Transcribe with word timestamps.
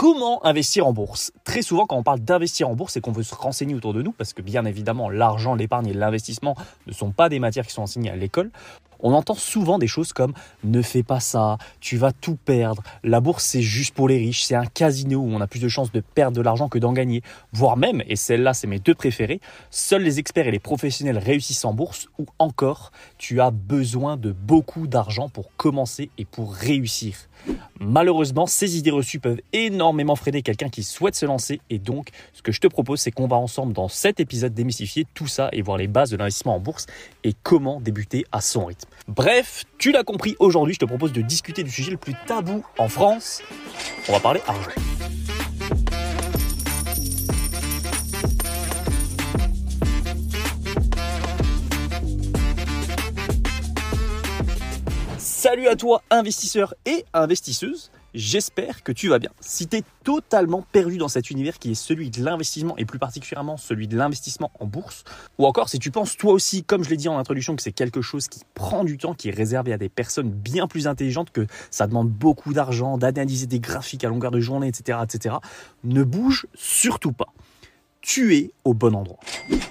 Comment 0.00 0.42
investir 0.46 0.86
en 0.86 0.94
bourse 0.94 1.30
Très 1.44 1.60
souvent, 1.60 1.84
quand 1.84 1.98
on 1.98 2.02
parle 2.02 2.20
d'investir 2.20 2.70
en 2.70 2.74
bourse, 2.74 2.94
c'est 2.94 3.02
qu'on 3.02 3.12
veut 3.12 3.22
se 3.22 3.34
renseigner 3.34 3.74
autour 3.74 3.92
de 3.92 4.00
nous, 4.00 4.12
parce 4.12 4.32
que 4.32 4.40
bien 4.40 4.64
évidemment, 4.64 5.10
l'argent, 5.10 5.54
l'épargne 5.54 5.88
et 5.88 5.92
l'investissement 5.92 6.56
ne 6.86 6.92
sont 6.94 7.10
pas 7.10 7.28
des 7.28 7.38
matières 7.38 7.66
qui 7.66 7.74
sont 7.74 7.82
enseignées 7.82 8.08
à 8.08 8.16
l'école. 8.16 8.50
On 9.02 9.12
entend 9.12 9.34
souvent 9.34 9.78
des 9.78 9.86
choses 9.86 10.12
comme 10.12 10.32
ne 10.64 10.82
fais 10.82 11.02
pas 11.02 11.20
ça, 11.20 11.58
tu 11.80 11.96
vas 11.96 12.12
tout 12.12 12.36
perdre, 12.36 12.82
la 13.02 13.20
bourse 13.20 13.44
c'est 13.44 13.62
juste 13.62 13.94
pour 13.94 14.08
les 14.08 14.18
riches, 14.18 14.44
c'est 14.44 14.54
un 14.54 14.66
casino 14.66 15.18
où 15.18 15.28
on 15.30 15.40
a 15.40 15.46
plus 15.46 15.60
de 15.60 15.68
chances 15.68 15.92
de 15.92 16.00
perdre 16.00 16.36
de 16.36 16.42
l'argent 16.42 16.68
que 16.68 16.78
d'en 16.78 16.92
gagner, 16.92 17.22
voire 17.52 17.76
même, 17.76 18.02
et 18.06 18.16
celle-là 18.16 18.54
c'est 18.54 18.66
mes 18.66 18.78
deux 18.78 18.94
préférés, 18.94 19.40
seuls 19.70 20.02
les 20.02 20.18
experts 20.18 20.46
et 20.46 20.50
les 20.50 20.58
professionnels 20.58 21.18
réussissent 21.18 21.64
en 21.64 21.72
bourse, 21.72 22.08
ou 22.18 22.26
encore 22.38 22.92
tu 23.18 23.40
as 23.40 23.50
besoin 23.50 24.16
de 24.16 24.32
beaucoup 24.32 24.86
d'argent 24.86 25.28
pour 25.28 25.54
commencer 25.56 26.10
et 26.18 26.24
pour 26.24 26.54
réussir. 26.54 27.16
Malheureusement, 27.78 28.46
ces 28.46 28.76
idées 28.76 28.90
reçues 28.90 29.18
peuvent 29.18 29.40
énormément 29.54 30.14
freiner 30.14 30.42
quelqu'un 30.42 30.68
qui 30.68 30.82
souhaite 30.82 31.14
se 31.14 31.24
lancer 31.24 31.60
et 31.70 31.78
donc 31.78 32.08
ce 32.34 32.42
que 32.42 32.52
je 32.52 32.60
te 32.60 32.66
propose 32.66 33.00
c'est 33.00 33.10
qu'on 33.10 33.26
va 33.26 33.36
ensemble 33.36 33.72
dans 33.72 33.88
cet 33.88 34.20
épisode 34.20 34.52
démystifier 34.52 35.06
tout 35.14 35.26
ça 35.26 35.48
et 35.52 35.62
voir 35.62 35.78
les 35.78 35.86
bases 35.86 36.10
de 36.10 36.16
l'investissement 36.16 36.56
en 36.56 36.60
bourse 36.60 36.86
et 37.24 37.34
comment 37.42 37.80
débuter 37.80 38.26
à 38.32 38.40
son 38.40 38.66
rythme. 38.66 38.89
Bref, 39.08 39.64
tu 39.78 39.92
l'as 39.92 40.04
compris, 40.04 40.36
aujourd'hui 40.38 40.74
je 40.74 40.78
te 40.78 40.84
propose 40.84 41.12
de 41.12 41.20
discuter 41.20 41.62
du 41.62 41.70
sujet 41.70 41.90
le 41.90 41.96
plus 41.96 42.14
tabou 42.26 42.64
en 42.78 42.88
France. 42.88 43.42
On 44.08 44.12
va 44.12 44.20
parler 44.20 44.40
argent. 44.46 44.70
Salut 55.18 55.68
à 55.68 55.76
toi 55.76 56.02
investisseur 56.10 56.74
et 56.84 57.04
investisseuse, 57.14 57.90
j'espère 58.14 58.82
que 58.82 58.92
tu 58.92 59.08
vas 59.08 59.18
bien. 59.18 59.30
Si 59.40 59.66
tu 59.66 59.78
es 59.78 59.82
totalement 60.04 60.64
perdu 60.72 60.98
dans 60.98 61.08
cet 61.08 61.30
univers 61.30 61.58
qui 61.58 61.72
est 61.72 61.74
celui 61.74 62.10
de 62.10 62.22
l'investissement 62.22 62.76
et 62.76 62.84
plus 62.84 62.98
particulièrement 62.98 63.56
celui 63.56 63.88
de 63.88 63.96
l'investissement 63.96 64.50
en 64.60 64.66
bourse, 64.66 65.04
ou 65.38 65.46
encore 65.46 65.68
si 65.68 65.78
tu 65.78 65.90
penses 65.90 66.16
toi 66.16 66.32
aussi, 66.32 66.64
comme 66.64 66.84
je 66.84 66.90
l'ai 66.90 66.96
dit 66.96 67.08
en 67.08 67.18
introduction, 67.18 67.56
que 67.56 67.62
c'est 67.62 67.72
quelque 67.72 68.02
chose 68.02 68.28
qui 68.28 68.40
prend 68.54 68.84
du 68.84 68.98
temps, 68.98 69.14
qui 69.14 69.28
est 69.28 69.34
réservé 69.34 69.72
à 69.72 69.78
des 69.78 69.88
personnes 69.88 70.30
bien 70.30 70.66
plus 70.66 70.86
intelligentes, 70.86 71.30
que 71.30 71.46
ça 71.70 71.86
demande 71.86 72.10
beaucoup 72.10 72.52
d'argent, 72.52 72.98
d'analyser 72.98 73.46
des 73.46 73.60
graphiques 73.60 74.04
à 74.04 74.08
longueur 74.08 74.30
de 74.30 74.40
journée, 74.40 74.68
etc., 74.68 74.98
etc., 75.02 75.36
ne 75.84 76.02
bouge 76.02 76.46
surtout 76.54 77.12
pas 77.12 77.32
tu 78.00 78.34
es 78.34 78.50
au 78.64 78.74
bon 78.74 78.94
endroit. 78.94 79.18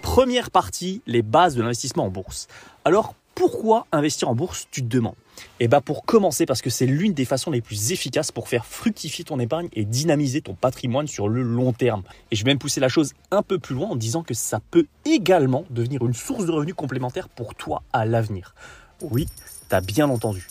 Première 0.02 0.52
partie, 0.52 1.02
les 1.08 1.22
bases 1.22 1.56
de 1.56 1.62
l'investissement 1.62 2.06
en 2.06 2.10
bourse. 2.10 2.48
Alors, 2.86 3.16
pourquoi 3.36 3.88
investir 3.92 4.30
en 4.30 4.36
bourse, 4.36 4.68
tu 4.72 4.82
te 4.82 4.88
demandes? 4.88 5.16
Et 5.60 5.66
eh 5.66 5.68
bien 5.68 5.82
pour 5.82 6.06
commencer, 6.06 6.46
parce 6.46 6.62
que 6.62 6.70
c'est 6.70 6.86
l'une 6.86 7.14
des 7.14 7.26
façons 7.26 7.52
les 7.52 7.62
plus 7.62 7.92
efficaces 7.92 8.32
pour 8.32 8.48
faire 8.48 8.66
fructifier 8.66 9.26
ton 9.26 9.40
épargne 9.40 9.70
et 9.74 9.86
dynamiser 9.86 10.42
ton 10.42 10.54
patrimoine 10.54 11.08
sur 11.08 11.28
le 11.28 11.42
long 11.42 11.74
terme. 11.74 12.04
Et 12.32 12.36
je 12.36 12.44
vais 12.44 12.52
même 12.52 12.60
pousser 12.60 12.80
la 12.80 12.90
chose 12.90 13.14
un 13.32 13.42
peu 13.42 13.60
plus 13.60 13.76
loin 13.76 13.90
en 13.90 13.96
disant 13.96 14.24
que 14.24 14.34
ça 14.34 14.60
peut 14.72 14.86
également 15.06 15.66
devenir 15.70 16.06
une 16.06 16.14
source 16.14 16.46
de 16.46 16.52
revenus 16.52 16.76
complémentaire 16.76 17.30
pour 17.30 17.56
toi 17.56 17.84
à 17.94 18.06
l'avenir. 18.06 18.56
Oui, 19.02 19.28
t'as 19.70 19.82
bien 19.82 20.10
entendu. 20.10 20.48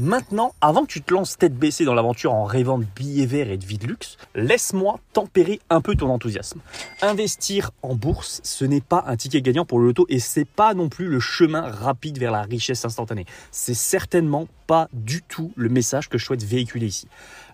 Maintenant, 0.00 0.54
avant 0.62 0.86
que 0.86 0.92
tu 0.92 1.02
te 1.02 1.12
lances 1.12 1.36
tête 1.36 1.54
baissée 1.54 1.84
dans 1.84 1.92
l'aventure 1.92 2.32
en 2.32 2.44
rêvant 2.44 2.78
de 2.78 2.86
billets 2.96 3.26
verts 3.26 3.50
et 3.50 3.58
de 3.58 3.66
vie 3.66 3.76
de 3.76 3.86
luxe, 3.86 4.16
laisse-moi 4.34 4.98
tempérer 5.12 5.60
un 5.68 5.82
peu 5.82 5.94
ton 5.94 6.08
enthousiasme. 6.08 6.60
Investir 7.02 7.70
en 7.82 7.94
bourse, 7.94 8.40
ce 8.42 8.64
n'est 8.64 8.80
pas 8.80 9.04
un 9.06 9.16
ticket 9.16 9.42
gagnant 9.42 9.66
pour 9.66 9.78
le 9.78 9.86
loto 9.86 10.06
et 10.08 10.18
c'est 10.18 10.46
pas 10.46 10.72
non 10.72 10.88
plus 10.88 11.06
le 11.06 11.20
chemin 11.20 11.62
rapide 11.62 12.16
vers 12.16 12.32
la 12.32 12.42
richesse 12.42 12.86
instantanée. 12.86 13.26
C'est 13.50 13.74
certainement 13.74 14.48
pas 14.66 14.88
du 14.94 15.20
tout 15.20 15.52
le 15.56 15.68
message 15.68 16.08
que 16.08 16.16
je 16.16 16.24
souhaite 16.24 16.44
véhiculer 16.44 16.86
ici. 16.86 17.06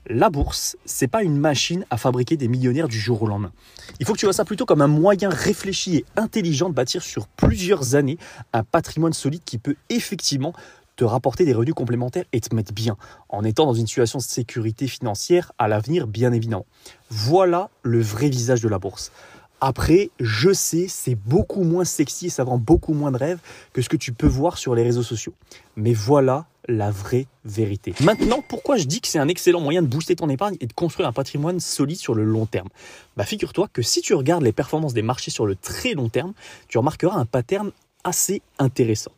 La 0.09 0.31
bourse, 0.31 0.77
c'est 0.85 1.09
pas 1.09 1.25
une 1.25 1.37
machine 1.37 1.85
à 1.91 1.97
fabriquer 1.97 2.37
des 2.37 2.47
millionnaires 2.47 2.87
du 2.87 3.01
jour 3.01 3.23
au 3.23 3.27
lendemain. 3.27 3.51
Il 3.99 4.07
faut 4.07 4.13
que 4.13 4.19
tu 4.19 4.27
vois 4.27 4.33
ça 4.33 4.45
plutôt 4.45 4.65
comme 4.65 4.83
un 4.83 4.87
moyen 4.87 5.31
réfléchi 5.31 5.97
et 5.97 6.05
intelligent 6.17 6.69
de 6.69 6.75
bâtir 6.75 7.03
sur 7.03 7.27
plusieurs 7.27 7.97
années 7.97 8.19
un 8.53 8.63
patrimoine 8.63 9.15
solide 9.15 9.43
qui 9.45 9.59
peut 9.59 9.75
effectivement 9.89 10.53
te 10.97 11.05
rapporter 11.05 11.45
des 11.45 11.53
revenus 11.53 11.75
complémentaires 11.75 12.25
et 12.33 12.41
te 12.41 12.55
mettre 12.55 12.73
bien, 12.73 12.97
en 13.29 13.45
étant 13.45 13.67
dans 13.67 13.75
une 13.75 13.87
situation 13.87 14.19
de 14.19 14.25
sécurité 14.25 14.89
financière 14.89 15.53
à 15.59 15.69
l'avenir, 15.69 16.07
bien 16.07 16.33
évidemment. 16.33 16.67
Voilà 17.11 17.71
le 17.83 18.01
vrai 18.01 18.29
visage 18.29 18.63
de 18.63 18.69
la 18.69 18.79
bourse. 18.79 19.13
Après, 19.61 20.11
je 20.21 20.53
sais, 20.53 20.87
c'est 20.89 21.15
beaucoup 21.15 21.63
moins 21.63 21.85
sexy 21.85 22.27
et 22.27 22.31
ça 22.31 22.45
vend 22.45 22.59
beaucoup 22.59 22.93
moins 22.93 23.11
de 23.11 23.17
rêves 23.17 23.39
que 23.73 23.81
ce 23.81 23.89
que 23.89 23.97
tu 23.97 24.13
peux 24.13 24.27
voir 24.27 24.59
sur 24.59 24.75
les 24.75 24.83
réseaux 24.83 25.03
sociaux. 25.03 25.33
Mais 25.77 25.95
voilà 25.95 26.47
la 26.69 26.91
vraie 26.91 27.27
vérité. 27.45 27.95
Maintenant, 28.01 28.43
pourquoi 28.47 28.77
je 28.77 28.85
dis 28.85 29.01
que 29.01 29.09
c'est 29.09 29.19
un 29.19 29.29
excellent 29.29 29.61
moyen 29.61 29.83
de 29.83 29.87
booster 29.87 30.17
ton 30.17 30.29
épargne 30.29 30.57
et 30.61 30.67
de 30.67 30.73
construire 30.73 31.09
un 31.09 31.13
patrimoine 31.13 31.61
solide 31.61 31.99
sur 31.99 32.15
le 32.15 32.25
long 32.25 32.45
terme? 32.45 32.69
Bah 33.17 33.25
figure-toi 33.25 33.69
que 33.73 33.83
si 33.83 34.03
tu 34.03 34.15
regardes 34.15 34.43
les 34.43 34.53
performances 34.53 34.93
des 34.93 35.03
marchés 35.03 35.31
sur 35.31 35.47
le 35.47 35.55
très 35.55 35.95
long 35.95 36.09
terme, 36.09 36.35
tu 36.69 36.77
remarqueras 36.77 37.17
un 37.17 37.25
pattern 37.25 37.71
assez 38.05 38.43
intéressant. 38.59 39.13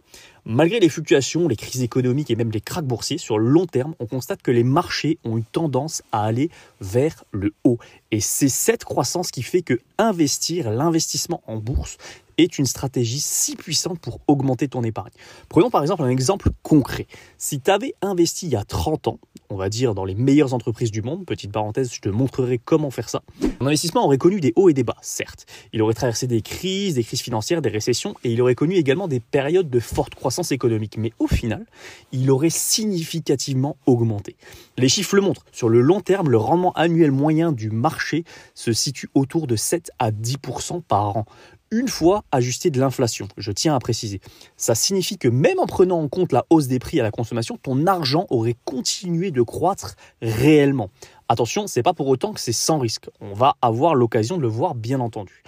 Malgré 0.50 0.80
les 0.80 0.88
fluctuations, 0.88 1.46
les 1.46 1.56
crises 1.56 1.82
économiques 1.82 2.30
et 2.30 2.34
même 2.34 2.50
les 2.50 2.62
cracks 2.62 2.86
boursiers, 2.86 3.18
sur 3.18 3.38
le 3.38 3.46
long 3.50 3.66
terme, 3.66 3.94
on 4.00 4.06
constate 4.06 4.40
que 4.40 4.50
les 4.50 4.64
marchés 4.64 5.18
ont 5.22 5.36
une 5.36 5.44
tendance 5.44 6.02
à 6.10 6.24
aller 6.24 6.48
vers 6.80 7.22
le 7.32 7.52
haut. 7.64 7.76
Et 8.12 8.20
c'est 8.20 8.48
cette 8.48 8.82
croissance 8.82 9.30
qui 9.30 9.42
fait 9.42 9.60
que 9.60 9.78
investir, 9.98 10.70
l'investissement 10.70 11.42
en 11.46 11.58
bourse, 11.58 11.98
est 12.38 12.58
une 12.58 12.64
stratégie 12.64 13.20
si 13.20 13.56
puissante 13.56 13.98
pour 14.00 14.20
augmenter 14.26 14.68
ton 14.68 14.82
épargne. 14.84 15.12
Prenons 15.50 15.68
par 15.68 15.82
exemple 15.82 16.02
un 16.02 16.08
exemple 16.08 16.48
concret. 16.62 17.06
Si 17.36 17.60
tu 17.60 17.70
avais 17.70 17.92
investi 18.00 18.46
il 18.46 18.52
y 18.52 18.56
a 18.56 18.64
30 18.64 19.08
ans, 19.08 19.18
on 19.50 19.56
va 19.56 19.68
dire 19.68 19.94
dans 19.94 20.04
les 20.04 20.14
meilleures 20.14 20.54
entreprises 20.54 20.90
du 20.90 21.02
monde, 21.02 21.24
petite 21.24 21.52
parenthèse, 21.52 21.92
je 21.92 22.00
te 22.00 22.08
montrerai 22.08 22.58
comment 22.58 22.90
faire 22.90 23.08
ça, 23.08 23.22
ton 23.58 23.66
investissement 23.66 24.04
aurait 24.04 24.18
connu 24.18 24.40
des 24.40 24.52
hauts 24.56 24.68
et 24.68 24.74
des 24.74 24.84
bas, 24.84 24.96
certes. 25.00 25.46
Il 25.72 25.82
aurait 25.82 25.94
traversé 25.94 26.26
des 26.26 26.42
crises, 26.42 26.94
des 26.94 27.04
crises 27.04 27.20
financières, 27.20 27.62
des 27.62 27.68
récessions, 27.68 28.14
et 28.24 28.32
il 28.32 28.42
aurait 28.42 28.54
connu 28.54 28.74
également 28.74 29.08
des 29.08 29.20
périodes 29.20 29.70
de 29.70 29.80
forte 29.80 30.14
croissance 30.14 30.52
économique. 30.52 30.96
Mais 30.98 31.12
au 31.18 31.26
final, 31.26 31.66
il 32.12 32.30
aurait 32.30 32.50
significativement 32.50 33.76
augmenté. 33.86 34.36
Les 34.76 34.88
chiffres 34.88 35.16
le 35.16 35.22
montrent. 35.22 35.44
Sur 35.52 35.68
le 35.68 35.80
long 35.80 36.00
terme, 36.00 36.30
le 36.30 36.38
rendement 36.38 36.72
annuel 36.72 37.10
moyen 37.10 37.52
du 37.52 37.70
marché 37.70 38.24
se 38.54 38.72
situe 38.72 39.08
autour 39.14 39.46
de 39.46 39.56
7 39.56 39.90
à 39.98 40.10
10% 40.10 40.82
par 40.82 41.16
an 41.16 41.26
une 41.70 41.88
fois 41.88 42.24
ajusté 42.32 42.70
de 42.70 42.80
l'inflation. 42.80 43.28
Je 43.36 43.52
tiens 43.52 43.74
à 43.74 43.78
préciser. 43.78 44.20
Ça 44.56 44.74
signifie 44.74 45.18
que 45.18 45.28
même 45.28 45.58
en 45.58 45.66
prenant 45.66 46.00
en 46.00 46.08
compte 46.08 46.32
la 46.32 46.46
hausse 46.50 46.66
des 46.66 46.78
prix 46.78 47.00
à 47.00 47.02
la 47.02 47.10
consommation, 47.10 47.56
ton 47.56 47.86
argent 47.86 48.26
aurait 48.30 48.56
continué 48.64 49.30
de 49.30 49.42
croître 49.42 49.96
réellement. 50.22 50.90
Attention, 51.28 51.66
c'est 51.66 51.82
pas 51.82 51.92
pour 51.92 52.08
autant 52.08 52.32
que 52.32 52.40
c'est 52.40 52.52
sans 52.52 52.78
risque. 52.78 53.10
On 53.20 53.34
va 53.34 53.56
avoir 53.60 53.94
l'occasion 53.94 54.38
de 54.38 54.42
le 54.42 54.48
voir, 54.48 54.74
bien 54.74 54.98
entendu. 55.00 55.42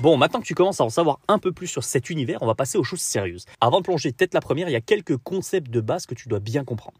Bon, 0.00 0.16
maintenant 0.16 0.40
que 0.40 0.46
tu 0.46 0.54
commences 0.54 0.80
à 0.80 0.84
en 0.84 0.90
savoir 0.90 1.18
un 1.26 1.38
peu 1.38 1.50
plus 1.50 1.66
sur 1.66 1.82
cet 1.82 2.08
univers, 2.08 2.40
on 2.42 2.46
va 2.46 2.54
passer 2.54 2.78
aux 2.78 2.84
choses 2.84 3.00
sérieuses. 3.00 3.44
Avant 3.60 3.78
de 3.78 3.82
plonger 3.84 4.12
tête 4.12 4.32
la 4.32 4.40
première, 4.40 4.68
il 4.68 4.72
y 4.72 4.76
a 4.76 4.80
quelques 4.80 5.16
concepts 5.16 5.70
de 5.70 5.80
base 5.80 6.06
que 6.06 6.14
tu 6.14 6.28
dois 6.28 6.38
bien 6.38 6.64
comprendre. 6.64 6.98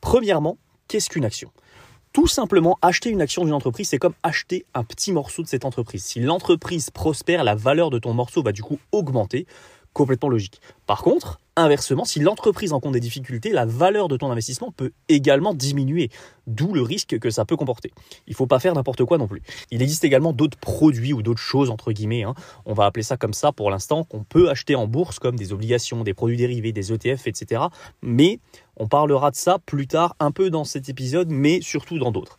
Premièrement, 0.00 0.58
qu'est-ce 0.86 1.10
qu'une 1.10 1.24
action? 1.24 1.50
Tout 2.12 2.26
simplement, 2.26 2.78
acheter 2.82 3.10
une 3.10 3.22
action 3.22 3.44
d'une 3.44 3.54
entreprise, 3.54 3.88
c'est 3.88 3.98
comme 3.98 4.14
acheter 4.22 4.66
un 4.74 4.84
petit 4.84 5.12
morceau 5.12 5.42
de 5.42 5.48
cette 5.48 5.64
entreprise. 5.64 6.04
Si 6.04 6.20
l'entreprise 6.20 6.90
prospère, 6.90 7.42
la 7.42 7.54
valeur 7.54 7.90
de 7.90 7.98
ton 7.98 8.12
morceau 8.12 8.42
va 8.42 8.52
du 8.52 8.62
coup 8.62 8.78
augmenter. 8.92 9.46
Complètement 9.92 10.28
logique. 10.28 10.60
Par 10.86 11.02
contre, 11.02 11.40
Inversement, 11.54 12.06
si 12.06 12.18
l'entreprise 12.18 12.72
rencontre 12.72 12.94
des 12.94 13.00
difficultés, 13.00 13.50
la 13.50 13.66
valeur 13.66 14.08
de 14.08 14.16
ton 14.16 14.30
investissement 14.30 14.72
peut 14.72 14.92
également 15.10 15.52
diminuer, 15.52 16.08
d'où 16.46 16.72
le 16.72 16.80
risque 16.80 17.18
que 17.18 17.28
ça 17.28 17.44
peut 17.44 17.56
comporter. 17.56 17.92
Il 18.26 18.30
ne 18.30 18.36
faut 18.36 18.46
pas 18.46 18.58
faire 18.58 18.74
n'importe 18.74 19.04
quoi 19.04 19.18
non 19.18 19.28
plus. 19.28 19.42
Il 19.70 19.82
existe 19.82 20.02
également 20.04 20.32
d'autres 20.32 20.56
produits 20.56 21.12
ou 21.12 21.20
d'autres 21.20 21.42
choses, 21.42 21.68
entre 21.68 21.92
guillemets, 21.92 22.22
hein. 22.22 22.32
on 22.64 22.72
va 22.72 22.86
appeler 22.86 23.02
ça 23.02 23.18
comme 23.18 23.34
ça 23.34 23.52
pour 23.52 23.70
l'instant, 23.70 24.04
qu'on 24.04 24.24
peut 24.24 24.48
acheter 24.48 24.76
en 24.76 24.86
bourse 24.86 25.18
comme 25.18 25.36
des 25.36 25.52
obligations, 25.52 26.04
des 26.04 26.14
produits 26.14 26.38
dérivés, 26.38 26.72
des 26.72 26.90
ETF, 26.90 27.26
etc. 27.26 27.64
Mais 28.00 28.40
on 28.78 28.88
parlera 28.88 29.30
de 29.30 29.36
ça 29.36 29.58
plus 29.58 29.86
tard, 29.86 30.16
un 30.20 30.30
peu 30.30 30.48
dans 30.48 30.64
cet 30.64 30.88
épisode, 30.88 31.28
mais 31.30 31.60
surtout 31.60 31.98
dans 31.98 32.12
d'autres. 32.12 32.38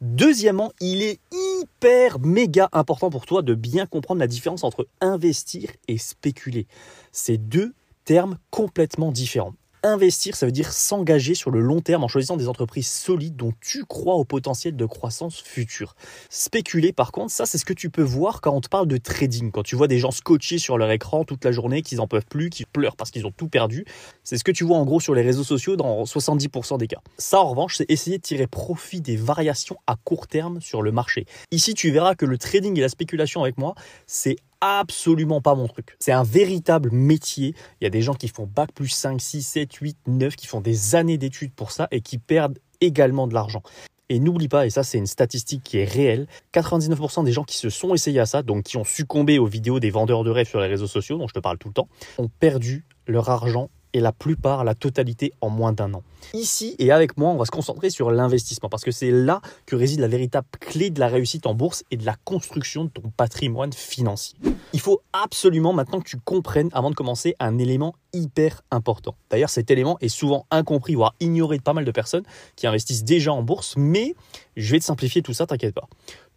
Deuxièmement, 0.00 0.70
il 0.80 1.02
est 1.02 1.18
hyper 1.32 2.20
méga 2.20 2.68
important 2.72 3.10
pour 3.10 3.26
toi 3.26 3.42
de 3.42 3.54
bien 3.54 3.86
comprendre 3.86 4.20
la 4.20 4.28
différence 4.28 4.62
entre 4.62 4.86
investir 5.00 5.70
et 5.88 5.98
spéculer. 5.98 6.68
Ces 7.10 7.36
deux 7.36 7.74
termes 8.04 8.38
complètement 8.50 9.12
différents. 9.12 9.54
Investir, 9.86 10.34
ça 10.34 10.46
veut 10.46 10.52
dire 10.52 10.72
s'engager 10.72 11.34
sur 11.34 11.50
le 11.50 11.60
long 11.60 11.82
terme 11.82 12.04
en 12.04 12.08
choisissant 12.08 12.38
des 12.38 12.48
entreprises 12.48 12.88
solides 12.88 13.36
dont 13.36 13.52
tu 13.60 13.84
crois 13.84 14.14
au 14.14 14.24
potentiel 14.24 14.76
de 14.76 14.86
croissance 14.86 15.42
future. 15.42 15.94
Spéculer, 16.30 16.94
par 16.94 17.12
contre, 17.12 17.32
ça 17.32 17.44
c'est 17.44 17.58
ce 17.58 17.66
que 17.66 17.74
tu 17.74 17.90
peux 17.90 18.02
voir 18.02 18.40
quand 18.40 18.54
on 18.54 18.62
te 18.62 18.70
parle 18.70 18.88
de 18.88 18.96
trading, 18.96 19.50
quand 19.50 19.62
tu 19.62 19.76
vois 19.76 19.86
des 19.86 19.98
gens 19.98 20.10
scotchés 20.10 20.56
sur 20.56 20.78
leur 20.78 20.90
écran 20.90 21.24
toute 21.24 21.44
la 21.44 21.52
journée, 21.52 21.82
qu'ils 21.82 21.98
n'en 21.98 22.06
peuvent 22.06 22.24
plus, 22.24 22.48
qui 22.48 22.64
pleurent 22.64 22.96
parce 22.96 23.10
qu'ils 23.10 23.26
ont 23.26 23.30
tout 23.30 23.48
perdu. 23.48 23.84
C'est 24.22 24.38
ce 24.38 24.44
que 24.44 24.52
tu 24.52 24.64
vois 24.64 24.78
en 24.78 24.86
gros 24.86 25.00
sur 25.00 25.14
les 25.14 25.20
réseaux 25.20 25.44
sociaux 25.44 25.76
dans 25.76 26.04
70% 26.04 26.78
des 26.78 26.86
cas. 26.86 27.02
Ça 27.18 27.40
en 27.40 27.50
revanche, 27.50 27.76
c'est 27.76 27.90
essayer 27.90 28.16
de 28.16 28.22
tirer 28.22 28.46
profit 28.46 29.02
des 29.02 29.16
variations 29.16 29.76
à 29.86 29.96
court 29.96 30.28
terme 30.28 30.62
sur 30.62 30.80
le 30.80 30.92
marché. 30.92 31.26
Ici, 31.50 31.74
tu 31.74 31.90
verras 31.90 32.14
que 32.14 32.24
le 32.24 32.38
trading 32.38 32.78
et 32.78 32.80
la 32.80 32.88
spéculation 32.88 33.42
avec 33.42 33.58
moi, 33.58 33.74
c'est 34.06 34.36
absolument 34.60 35.40
pas 35.40 35.54
mon 35.54 35.68
truc. 35.68 35.96
C'est 35.98 36.12
un 36.12 36.22
véritable 36.22 36.90
métier. 36.92 37.54
Il 37.80 37.84
y 37.84 37.86
a 37.86 37.90
des 37.90 38.02
gens 38.02 38.14
qui 38.14 38.28
font 38.28 38.46
bac 38.46 38.72
plus 38.72 38.88
5, 38.88 39.20
6, 39.20 39.42
7, 39.42 39.74
8, 39.74 39.98
9, 40.06 40.36
qui 40.36 40.46
font 40.46 40.60
des 40.60 40.94
années 40.94 41.18
d'études 41.18 41.52
pour 41.52 41.70
ça 41.70 41.88
et 41.90 42.00
qui 42.00 42.18
perdent 42.18 42.58
également 42.80 43.26
de 43.26 43.34
l'argent. 43.34 43.62
Et 44.10 44.18
n'oublie 44.18 44.48
pas, 44.48 44.66
et 44.66 44.70
ça 44.70 44.82
c'est 44.82 44.98
une 44.98 45.06
statistique 45.06 45.62
qui 45.62 45.78
est 45.78 45.84
réelle, 45.84 46.26
99% 46.52 47.24
des 47.24 47.32
gens 47.32 47.42
qui 47.42 47.56
se 47.56 47.70
sont 47.70 47.94
essayés 47.94 48.20
à 48.20 48.26
ça, 48.26 48.42
donc 48.42 48.64
qui 48.64 48.76
ont 48.76 48.84
succombé 48.84 49.38
aux 49.38 49.46
vidéos 49.46 49.80
des 49.80 49.90
vendeurs 49.90 50.24
de 50.24 50.30
rêves 50.30 50.48
sur 50.48 50.60
les 50.60 50.66
réseaux 50.66 50.86
sociaux, 50.86 51.16
dont 51.16 51.26
je 51.26 51.32
te 51.32 51.38
parle 51.38 51.56
tout 51.56 51.68
le 51.68 51.74
temps, 51.74 51.88
ont 52.18 52.28
perdu 52.28 52.84
leur 53.06 53.30
argent 53.30 53.70
et 53.94 54.00
la 54.00 54.12
plupart, 54.12 54.64
la 54.64 54.74
totalité 54.74 55.32
en 55.40 55.48
moins 55.48 55.72
d'un 55.72 55.94
an. 55.94 56.02
Ici 56.34 56.74
et 56.78 56.90
avec 56.92 57.16
moi, 57.16 57.30
on 57.30 57.36
va 57.36 57.46
se 57.46 57.50
concentrer 57.50 57.88
sur 57.88 58.10
l'investissement 58.10 58.68
parce 58.68 58.84
que 58.84 58.90
c'est 58.90 59.10
là 59.10 59.40
que 59.66 59.76
réside 59.76 60.00
la 60.00 60.08
véritable 60.08 60.46
clé 60.60 60.90
de 60.90 61.00
la 61.00 61.08
réussite 61.08 61.46
en 61.46 61.54
bourse 61.54 61.84
et 61.90 61.96
de 61.96 62.04
la 62.04 62.16
construction 62.24 62.84
de 62.84 62.90
ton 62.90 63.10
patrimoine 63.16 63.72
financier. 63.72 64.38
Il 64.72 64.80
faut 64.80 65.00
absolument 65.12 65.72
maintenant 65.72 66.00
que 66.00 66.08
tu 66.08 66.18
comprennes 66.18 66.70
avant 66.72 66.90
de 66.90 66.94
commencer 66.94 67.34
un 67.38 67.58
élément 67.58 67.94
hyper 68.12 68.62
important. 68.70 69.14
D'ailleurs, 69.30 69.50
cet 69.50 69.70
élément 69.70 69.96
est 70.00 70.08
souvent 70.08 70.46
incompris, 70.50 70.94
voire 70.94 71.14
ignoré 71.20 71.58
de 71.58 71.62
pas 71.62 71.72
mal 71.72 71.84
de 71.84 71.90
personnes 71.90 72.24
qui 72.56 72.66
investissent 72.66 73.04
déjà 73.04 73.32
en 73.32 73.42
bourse, 73.42 73.74
mais 73.76 74.14
je 74.56 74.72
vais 74.72 74.80
te 74.80 74.84
simplifier 74.84 75.22
tout 75.22 75.32
ça, 75.32 75.46
t'inquiète 75.46 75.74
pas. 75.74 75.88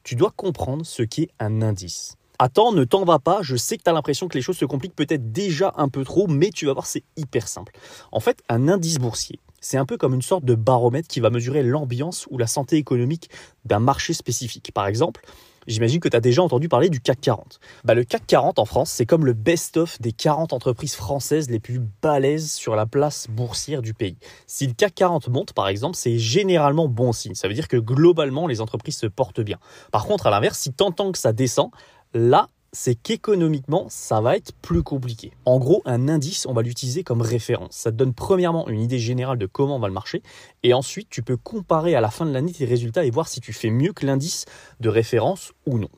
Tu 0.03 0.15
dois 0.15 0.31
comprendre 0.35 0.85
ce 0.85 1.03
qu'est 1.03 1.29
un 1.39 1.61
indice. 1.61 2.16
Attends, 2.39 2.71
ne 2.71 2.83
t'en 2.83 3.03
va 3.03 3.17
pas, 3.17 3.39
je 3.41 3.55
sais 3.55 3.77
que 3.77 3.83
tu 3.83 3.89
as 3.89 3.93
l'impression 3.93 4.27
que 4.27 4.37
les 4.37 4.43
choses 4.43 4.57
se 4.57 4.65
compliquent 4.65 4.95
peut-être 4.95 5.31
déjà 5.31 5.73
un 5.75 5.89
peu 5.89 6.03
trop, 6.03 6.27
mais 6.27 6.51
tu 6.51 6.67
vas 6.67 6.73
voir, 6.73 6.85
c'est 6.85 7.03
hyper 7.15 7.47
simple. 7.47 7.73
En 8.11 8.19
fait, 8.19 8.43
un 8.47 8.67
indice 8.67 8.99
boursier, 8.99 9.39
c'est 9.59 9.77
un 9.77 9.85
peu 9.85 9.97
comme 9.97 10.13
une 10.13 10.21
sorte 10.21 10.45
de 10.45 10.53
baromètre 10.53 11.07
qui 11.07 11.19
va 11.19 11.31
mesurer 11.31 11.63
l'ambiance 11.63 12.27
ou 12.29 12.37
la 12.37 12.45
santé 12.45 12.77
économique 12.77 13.31
d'un 13.65 13.79
marché 13.79 14.13
spécifique. 14.13 14.71
Par 14.71 14.85
exemple, 14.85 15.23
J'imagine 15.67 15.99
que 15.99 16.07
tu 16.07 16.15
as 16.15 16.21
déjà 16.21 16.41
entendu 16.41 16.69
parler 16.69 16.89
du 16.89 17.01
CAC 17.01 17.19
40. 17.19 17.59
Bah, 17.83 17.93
le 17.93 18.05
CAC 18.05 18.25
40 18.25 18.57
en 18.57 18.63
France, 18.63 18.89
c'est 18.89 19.05
comme 19.05 19.25
le 19.25 19.33
best-of 19.33 20.01
des 20.01 20.13
40 20.13 20.53
entreprises 20.53 20.95
françaises 20.95 21.49
les 21.49 21.59
plus 21.59 21.81
balèzes 22.01 22.53
sur 22.53 22.77
la 22.77 22.85
place 22.85 23.27
boursière 23.29 23.81
du 23.81 23.93
pays. 23.93 24.15
Si 24.47 24.65
le 24.65 24.73
CAC 24.73 24.95
40 24.95 25.27
monte, 25.27 25.51
par 25.51 25.67
exemple, 25.67 25.97
c'est 25.97 26.17
généralement 26.17 26.87
bon 26.87 27.11
signe. 27.11 27.35
Ça 27.35 27.49
veut 27.49 27.53
dire 27.53 27.67
que 27.67 27.75
globalement, 27.75 28.47
les 28.47 28.61
entreprises 28.61 28.95
se 28.95 29.07
portent 29.07 29.41
bien. 29.41 29.57
Par 29.91 30.05
contre, 30.05 30.27
à 30.27 30.29
l'inverse, 30.29 30.57
si 30.57 30.71
tu 30.71 30.81
entends 30.85 31.11
que 31.11 31.19
ça 31.19 31.33
descend, 31.33 31.71
Là, 32.13 32.47
c'est 32.73 32.95
qu'économiquement, 32.95 33.87
ça 33.89 34.21
va 34.21 34.35
être 34.37 34.53
plus 34.61 34.83
compliqué. 34.83 35.31
En 35.45 35.57
gros, 35.59 35.81
un 35.85 36.09
indice, 36.09 36.45
on 36.45 36.53
va 36.53 36.61
l'utiliser 36.61 37.03
comme 37.03 37.21
référence. 37.21 37.71
Ça 37.71 37.91
te 37.91 37.97
donne 37.97 38.13
premièrement 38.13 38.67
une 38.67 38.81
idée 38.81 38.99
générale 38.99 39.37
de 39.37 39.45
comment 39.45 39.79
va 39.79 39.87
le 39.87 39.93
marché, 39.93 40.21
et 40.63 40.73
ensuite 40.73 41.09
tu 41.09 41.23
peux 41.23 41.37
comparer 41.37 41.95
à 41.95 42.01
la 42.01 42.11
fin 42.11 42.25
de 42.25 42.31
l'année 42.31 42.53
tes 42.53 42.65
résultats 42.65 43.05
et 43.05 43.09
voir 43.09 43.27
si 43.27 43.41
tu 43.41 43.53
fais 43.53 43.69
mieux 43.69 43.93
que 43.93 44.05
l'indice 44.05 44.45
de 44.79 44.89
référence 44.89 45.53
ou 45.65 45.79
non. 45.79 45.89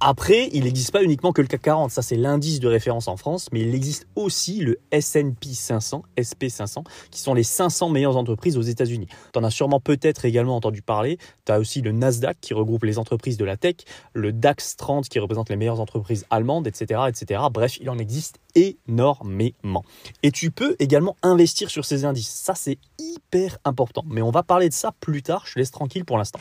Après, 0.00 0.48
il 0.52 0.64
n'existe 0.64 0.92
pas 0.92 1.02
uniquement 1.02 1.32
que 1.32 1.42
le 1.42 1.48
CAC 1.48 1.62
40, 1.62 1.90
ça 1.90 2.02
c'est 2.02 2.16
l'indice 2.16 2.60
de 2.60 2.68
référence 2.68 3.08
en 3.08 3.16
France, 3.16 3.48
mais 3.52 3.60
il 3.60 3.74
existe 3.74 4.06
aussi 4.16 4.60
le 4.60 4.78
S&P 4.90 5.52
500, 5.52 6.02
SP500, 6.16 6.84
qui 7.10 7.20
sont 7.20 7.34
les 7.34 7.42
500 7.42 7.90
meilleures 7.90 8.16
entreprises 8.16 8.56
aux 8.56 8.62
États-Unis. 8.62 9.08
Tu 9.32 9.38
en 9.38 9.44
as 9.44 9.50
sûrement 9.50 9.80
peut-être 9.80 10.24
également 10.24 10.56
entendu 10.56 10.82
parler. 10.82 11.18
Tu 11.44 11.52
as 11.52 11.58
aussi 11.58 11.80
le 11.80 11.92
Nasdaq 11.92 12.38
qui 12.40 12.54
regroupe 12.54 12.84
les 12.84 12.98
entreprises 12.98 13.36
de 13.36 13.44
la 13.44 13.56
tech, 13.56 13.76
le 14.12 14.32
DAX 14.32 14.76
30 14.76 15.08
qui 15.08 15.18
représente 15.18 15.48
les 15.50 15.56
meilleures 15.56 15.80
entreprises 15.80 16.26
allemandes, 16.30 16.66
etc., 16.66 17.02
etc. 17.08 17.42
Bref, 17.52 17.78
il 17.80 17.90
en 17.90 17.98
existe 17.98 18.38
énormément. 18.54 19.84
Et 20.22 20.30
tu 20.30 20.50
peux 20.50 20.76
également 20.78 21.16
investir 21.22 21.70
sur 21.70 21.84
ces 21.84 22.04
indices. 22.04 22.28
Ça 22.30 22.54
c'est 22.54 22.78
hyper 22.98 23.58
important, 23.64 24.04
mais 24.06 24.22
on 24.22 24.30
va 24.30 24.42
parler 24.42 24.68
de 24.68 24.74
ça 24.74 24.92
plus 25.00 25.22
tard. 25.22 25.44
Je 25.46 25.54
te 25.54 25.58
laisse 25.58 25.70
tranquille 25.70 26.04
pour 26.04 26.18
l'instant. 26.18 26.40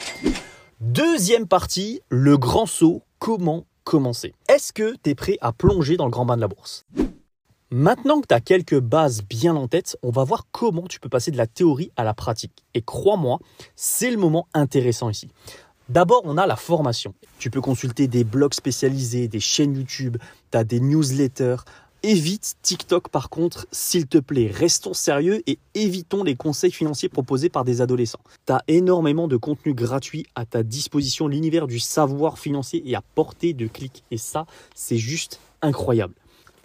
Deuxième 0.80 1.48
partie, 1.48 2.02
le 2.10 2.38
grand 2.38 2.68
saut, 2.68 3.02
comment 3.20 3.66
commencer? 3.84 4.34
Est-ce 4.50 4.74
que 4.74 4.96
tu 5.04 5.10
es 5.10 5.16
prêt 5.16 5.38
à 5.42 5.54
plonger 5.54 5.98
dans 5.98 6.06
le 6.06 6.12
grand 6.12 6.26
bain 6.26 6.36
de 6.36 6.42
la 6.42 6.48
bourse? 6.48 6.86
Maintenant 7.70 8.22
que 8.22 8.28
tu 8.28 8.34
as 8.34 8.40
quelques 8.40 8.80
bases 8.80 9.24
bien 9.24 9.56
en 9.56 9.68
tête, 9.68 9.98
on 10.02 10.10
va 10.10 10.24
voir 10.24 10.48
comment 10.52 10.88
tu 10.88 11.00
peux 11.00 11.10
passer 11.10 11.32
de 11.32 11.38
la 11.38 11.48
théorie 11.48 11.92
à 11.98 12.04
la 12.04 12.14
pratique. 12.14 12.64
Et 12.74 12.82
crois-moi, 12.82 13.40
c'est 13.76 14.10
le 14.10 14.18
moment 14.18 14.48
intéressant 14.54 15.10
ici. 15.10 15.30
D'abord, 15.90 16.22
on 16.26 16.38
a 16.38 16.48
la 16.48 16.56
formation. 16.56 17.14
Tu 17.40 17.50
peux 17.50 17.62
consulter 17.62 18.08
des 18.08 18.24
blogs 18.24 18.54
spécialisés, 18.54 19.28
des 19.28 19.40
chaînes 19.40 19.76
YouTube, 19.76 20.18
tu 20.52 20.58
as 20.58 20.64
des 20.64 20.80
newsletters, 20.80 21.58
Évite 22.10 22.56
TikTok 22.62 23.10
par 23.10 23.30
contre, 23.30 23.68
s'il 23.74 24.08
te 24.08 24.18
plaît. 24.18 24.50
Restons 24.50 24.94
sérieux 24.94 25.44
et 25.46 25.60
évitons 25.74 26.24
les 26.24 26.38
conseils 26.38 26.72
financiers 26.72 27.10
proposés 27.10 27.50
par 27.50 27.66
des 27.66 27.82
adolescents. 27.82 28.22
Tu 28.46 28.54
as 28.54 28.64
énormément 28.70 29.28
de 29.28 29.36
contenu 29.36 29.74
gratuit 29.74 30.26
à 30.34 30.46
ta 30.46 30.64
disposition, 30.64 31.28
l'univers 31.28 31.68
du 31.68 31.80
savoir 31.80 32.40
financier 32.40 32.82
est 32.90 32.96
à 32.96 33.02
portée 33.02 33.52
de 33.52 33.68
clic. 33.68 34.06
Et 34.10 34.18
ça, 34.18 34.46
c'est 34.74 34.98
juste 34.98 35.42
incroyable. 35.62 36.14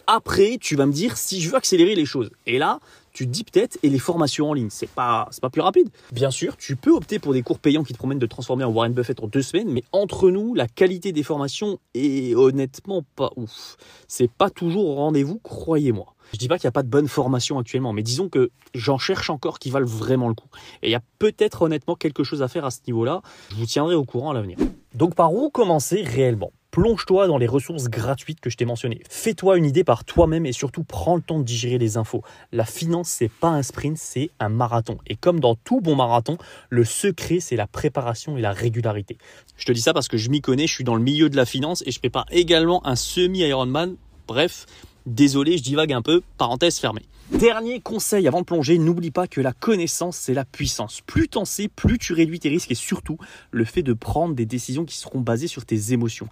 Après, 0.06 0.58
tu 0.60 0.76
vas 0.76 0.86
me 0.86 0.92
dire 0.92 1.16
si 1.16 1.40
je 1.40 1.50
veux 1.50 1.56
accélérer 1.56 1.96
les 1.96 2.06
choses. 2.06 2.30
Et 2.46 2.58
là, 2.58 2.78
tu 3.12 3.26
dis 3.26 3.44
peut-être, 3.44 3.78
et 3.82 3.88
les 3.88 3.98
formations 3.98 4.50
en 4.50 4.54
ligne, 4.54 4.70
c'est 4.70 4.88
pas, 4.88 5.28
c'est 5.30 5.40
pas 5.40 5.50
plus 5.50 5.60
rapide. 5.60 5.88
Bien 6.12 6.30
sûr, 6.30 6.56
tu 6.56 6.76
peux 6.76 6.92
opter 6.92 7.18
pour 7.18 7.32
des 7.32 7.42
cours 7.42 7.58
payants 7.58 7.84
qui 7.84 7.92
te 7.92 7.98
promènent 7.98 8.18
de 8.18 8.26
transformer 8.26 8.64
en 8.64 8.70
Warren 8.70 8.92
Buffett 8.92 9.20
en 9.20 9.26
deux 9.26 9.42
semaines, 9.42 9.70
mais 9.70 9.84
entre 9.92 10.30
nous, 10.30 10.54
la 10.54 10.68
qualité 10.68 11.12
des 11.12 11.22
formations 11.22 11.78
est 11.94 12.34
honnêtement 12.34 13.02
pas 13.16 13.30
ouf. 13.36 13.76
C'est 14.08 14.30
pas 14.30 14.50
toujours 14.50 14.86
au 14.86 14.94
rendez-vous, 14.94 15.38
croyez-moi. 15.42 16.14
Je 16.32 16.38
dis 16.38 16.48
pas 16.48 16.58
qu'il 16.58 16.66
n'y 16.66 16.70
a 16.70 16.72
pas 16.72 16.82
de 16.82 16.88
bonne 16.88 17.08
formation 17.08 17.58
actuellement, 17.58 17.92
mais 17.92 18.02
disons 18.02 18.28
que 18.28 18.50
j'en 18.74 18.96
cherche 18.96 19.28
encore 19.28 19.58
qui 19.58 19.70
valent 19.70 19.86
vraiment 19.86 20.28
le 20.28 20.34
coup. 20.34 20.48
Et 20.82 20.88
il 20.88 20.92
y 20.92 20.94
a 20.94 21.02
peut-être 21.18 21.62
honnêtement 21.62 21.94
quelque 21.94 22.24
chose 22.24 22.42
à 22.42 22.48
faire 22.48 22.64
à 22.64 22.70
ce 22.70 22.80
niveau-là. 22.86 23.20
Je 23.50 23.56
vous 23.56 23.66
tiendrai 23.66 23.94
au 23.94 24.04
courant 24.04 24.30
à 24.30 24.34
l'avenir. 24.34 24.56
Donc 24.94 25.14
par 25.14 25.34
où 25.34 25.50
commencer 25.50 26.02
réellement? 26.02 26.52
Plonge-toi 26.72 27.26
dans 27.26 27.36
les 27.36 27.46
ressources 27.46 27.90
gratuites 27.90 28.40
que 28.40 28.48
je 28.48 28.56
t'ai 28.56 28.64
mentionnées. 28.64 29.02
Fais-toi 29.10 29.58
une 29.58 29.66
idée 29.66 29.84
par 29.84 30.06
toi-même 30.06 30.46
et 30.46 30.52
surtout 30.52 30.84
prends 30.84 31.16
le 31.16 31.20
temps 31.20 31.38
de 31.38 31.44
digérer 31.44 31.76
les 31.76 31.98
infos. 31.98 32.22
La 32.50 32.64
finance, 32.64 33.10
c'est 33.10 33.28
pas 33.28 33.50
un 33.50 33.62
sprint, 33.62 33.98
c'est 33.98 34.30
un 34.40 34.48
marathon. 34.48 34.96
Et 35.06 35.14
comme 35.14 35.38
dans 35.38 35.54
tout 35.54 35.82
bon 35.82 35.96
marathon, 35.96 36.38
le 36.70 36.86
secret, 36.86 37.40
c'est 37.40 37.56
la 37.56 37.66
préparation 37.66 38.38
et 38.38 38.40
la 38.40 38.52
régularité. 38.52 39.18
Je 39.58 39.66
te 39.66 39.72
dis 39.72 39.82
ça 39.82 39.92
parce 39.92 40.08
que 40.08 40.16
je 40.16 40.30
m'y 40.30 40.40
connais, 40.40 40.66
je 40.66 40.72
suis 40.72 40.82
dans 40.82 40.94
le 40.94 41.02
milieu 41.02 41.28
de 41.28 41.36
la 41.36 41.44
finance 41.44 41.82
et 41.84 41.90
je 41.90 41.98
prépare 41.98 42.24
également 42.30 42.86
un 42.86 42.96
semi-Ironman. 42.96 43.96
Bref, 44.26 44.64
désolé, 45.06 45.58
je 45.58 45.62
divague 45.62 45.92
un 45.92 46.02
peu, 46.02 46.22
parenthèse 46.38 46.78
fermée. 46.78 47.02
Dernier 47.30 47.80
conseil 47.80 48.28
avant 48.28 48.40
de 48.40 48.44
plonger, 48.44 48.78
n'oublie 48.78 49.10
pas 49.10 49.26
que 49.26 49.40
la 49.40 49.52
connaissance, 49.52 50.16
c'est 50.16 50.34
la 50.34 50.44
puissance. 50.44 51.00
Plus 51.06 51.28
t'en 51.28 51.44
sais, 51.44 51.68
plus 51.68 51.98
tu 51.98 52.12
réduis 52.12 52.40
tes 52.40 52.50
risques 52.50 52.70
et 52.70 52.74
surtout 52.74 53.16
le 53.50 53.64
fait 53.64 53.82
de 53.82 53.94
prendre 53.94 54.34
des 54.34 54.44
décisions 54.44 54.84
qui 54.84 54.96
seront 54.96 55.20
basées 55.20 55.46
sur 55.46 55.64
tes 55.64 55.92
émotions. 55.92 56.28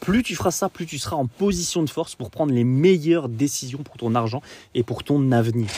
Plus 0.00 0.22
tu 0.22 0.34
feras 0.34 0.50
ça, 0.50 0.68
plus 0.68 0.86
tu 0.86 0.98
seras 0.98 1.16
en 1.16 1.26
position 1.26 1.82
de 1.82 1.90
force 1.90 2.14
pour 2.14 2.30
prendre 2.30 2.52
les 2.52 2.64
meilleures 2.64 3.28
décisions 3.28 3.82
pour 3.82 3.96
ton 3.96 4.14
argent 4.14 4.40
et 4.74 4.82
pour 4.82 5.04
ton 5.04 5.32
avenir. 5.32 5.68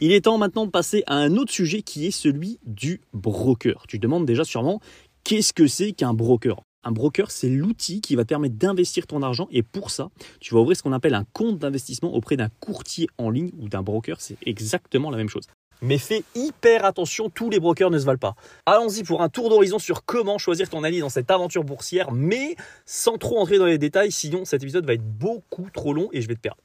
Il 0.00 0.12
est 0.12 0.22
temps 0.22 0.36
maintenant 0.36 0.66
de 0.66 0.70
passer 0.70 1.04
à 1.06 1.14
un 1.14 1.36
autre 1.36 1.52
sujet 1.52 1.82
qui 1.82 2.06
est 2.06 2.10
celui 2.10 2.58
du 2.66 3.00
broker. 3.14 3.84
Tu 3.88 3.98
te 3.98 4.02
demandes 4.02 4.26
déjà 4.26 4.44
sûrement 4.44 4.80
qu'est-ce 5.24 5.52
que 5.52 5.66
c'est 5.66 5.92
qu'un 5.92 6.12
broker? 6.12 6.60
Un 6.84 6.92
broker, 6.92 7.30
c'est 7.30 7.48
l'outil 7.48 8.00
qui 8.00 8.16
va 8.16 8.24
te 8.24 8.28
permettre 8.28 8.56
d'investir 8.56 9.06
ton 9.06 9.22
argent 9.22 9.48
et 9.50 9.62
pour 9.62 9.90
ça, 9.90 10.10
tu 10.40 10.54
vas 10.54 10.60
ouvrir 10.60 10.76
ce 10.76 10.82
qu'on 10.82 10.92
appelle 10.92 11.14
un 11.14 11.24
compte 11.32 11.58
d'investissement 11.58 12.14
auprès 12.14 12.36
d'un 12.36 12.48
courtier 12.60 13.08
en 13.18 13.30
ligne 13.30 13.50
ou 13.58 13.68
d'un 13.68 13.82
broker, 13.82 14.20
c'est 14.20 14.36
exactement 14.44 15.10
la 15.10 15.16
même 15.16 15.28
chose. 15.28 15.46
Mais 15.82 15.98
fais 15.98 16.22
hyper 16.36 16.84
attention, 16.84 17.28
tous 17.28 17.50
les 17.50 17.58
brokers 17.58 17.90
ne 17.90 17.98
se 17.98 18.04
valent 18.04 18.16
pas. 18.16 18.36
Allons-y 18.66 19.02
pour 19.02 19.20
un 19.20 19.28
tour 19.28 19.50
d'horizon 19.50 19.80
sur 19.80 20.04
comment 20.04 20.38
choisir 20.38 20.70
ton 20.70 20.84
allié 20.84 21.00
dans 21.00 21.08
cette 21.08 21.30
aventure 21.30 21.64
boursière, 21.64 22.12
mais 22.12 22.54
sans 22.86 23.18
trop 23.18 23.40
entrer 23.40 23.58
dans 23.58 23.66
les 23.66 23.78
détails, 23.78 24.12
sinon 24.12 24.44
cet 24.44 24.62
épisode 24.62 24.86
va 24.86 24.94
être 24.94 25.02
beaucoup 25.02 25.68
trop 25.74 25.92
long 25.92 26.08
et 26.12 26.22
je 26.22 26.28
vais 26.28 26.36
te 26.36 26.40
perdre. 26.40 26.60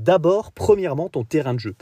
D'abord, 0.00 0.52
premièrement, 0.52 1.10
ton 1.10 1.24
terrain 1.24 1.52
de 1.52 1.58
jeu. 1.58 1.74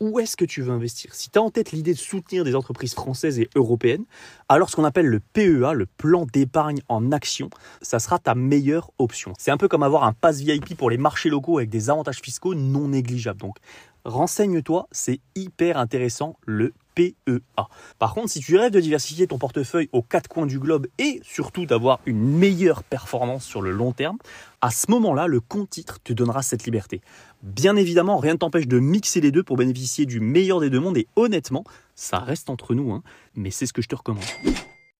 Où 0.00 0.20
est-ce 0.20 0.38
que 0.38 0.46
tu 0.46 0.62
veux 0.62 0.72
investir? 0.72 1.14
Si 1.14 1.28
tu 1.28 1.38
as 1.38 1.42
en 1.42 1.50
tête 1.50 1.70
l'idée 1.72 1.92
de 1.92 1.98
soutenir 1.98 2.42
des 2.42 2.54
entreprises 2.54 2.94
françaises 2.94 3.38
et 3.38 3.50
européennes, 3.56 4.06
alors 4.48 4.70
ce 4.70 4.76
qu'on 4.76 4.84
appelle 4.84 5.04
le 5.04 5.20
PEA, 5.20 5.74
le 5.74 5.84
plan 5.84 6.24
d'épargne 6.24 6.80
en 6.88 7.12
action, 7.12 7.50
ça 7.82 7.98
sera 7.98 8.18
ta 8.18 8.34
meilleure 8.34 8.90
option. 8.98 9.34
C'est 9.38 9.50
un 9.50 9.58
peu 9.58 9.68
comme 9.68 9.82
avoir 9.82 10.04
un 10.04 10.14
pass 10.14 10.40
VIP 10.40 10.78
pour 10.78 10.88
les 10.88 10.96
marchés 10.96 11.28
locaux 11.28 11.58
avec 11.58 11.68
des 11.68 11.90
avantages 11.90 12.20
fiscaux 12.22 12.54
non 12.54 12.88
négligeables. 12.88 13.40
Donc 13.40 13.58
renseigne-toi, 14.06 14.88
c'est 14.90 15.20
hyper 15.34 15.76
intéressant 15.76 16.36
le 16.46 16.72
PEA. 16.98 17.68
Par 17.98 18.14
contre, 18.14 18.30
si 18.30 18.40
tu 18.40 18.56
rêves 18.56 18.72
de 18.72 18.80
diversifier 18.80 19.28
ton 19.28 19.38
portefeuille 19.38 19.88
aux 19.92 20.02
quatre 20.02 20.28
coins 20.28 20.46
du 20.46 20.58
globe 20.58 20.88
et 20.98 21.20
surtout 21.22 21.64
d'avoir 21.64 22.00
une 22.06 22.20
meilleure 22.20 22.82
performance 22.82 23.44
sur 23.44 23.62
le 23.62 23.70
long 23.70 23.92
terme, 23.92 24.18
à 24.60 24.70
ce 24.70 24.90
moment-là, 24.90 25.28
le 25.28 25.40
compte 25.40 25.70
titre 25.70 26.00
te 26.02 26.12
donnera 26.12 26.42
cette 26.42 26.64
liberté. 26.64 27.00
Bien 27.42 27.76
évidemment, 27.76 28.18
rien 28.18 28.32
ne 28.32 28.38
t'empêche 28.38 28.66
de 28.66 28.80
mixer 28.80 29.20
les 29.20 29.30
deux 29.30 29.44
pour 29.44 29.56
bénéficier 29.56 30.06
du 30.06 30.18
meilleur 30.18 30.60
des 30.60 30.70
deux 30.70 30.80
mondes 30.80 30.98
et 30.98 31.06
honnêtement, 31.14 31.62
ça 31.94 32.18
reste 32.18 32.50
entre 32.50 32.74
nous, 32.74 32.90
hein, 32.90 33.02
mais 33.36 33.50
c'est 33.50 33.66
ce 33.66 33.72
que 33.72 33.82
je 33.82 33.88
te 33.88 33.94
recommande. 33.94 34.24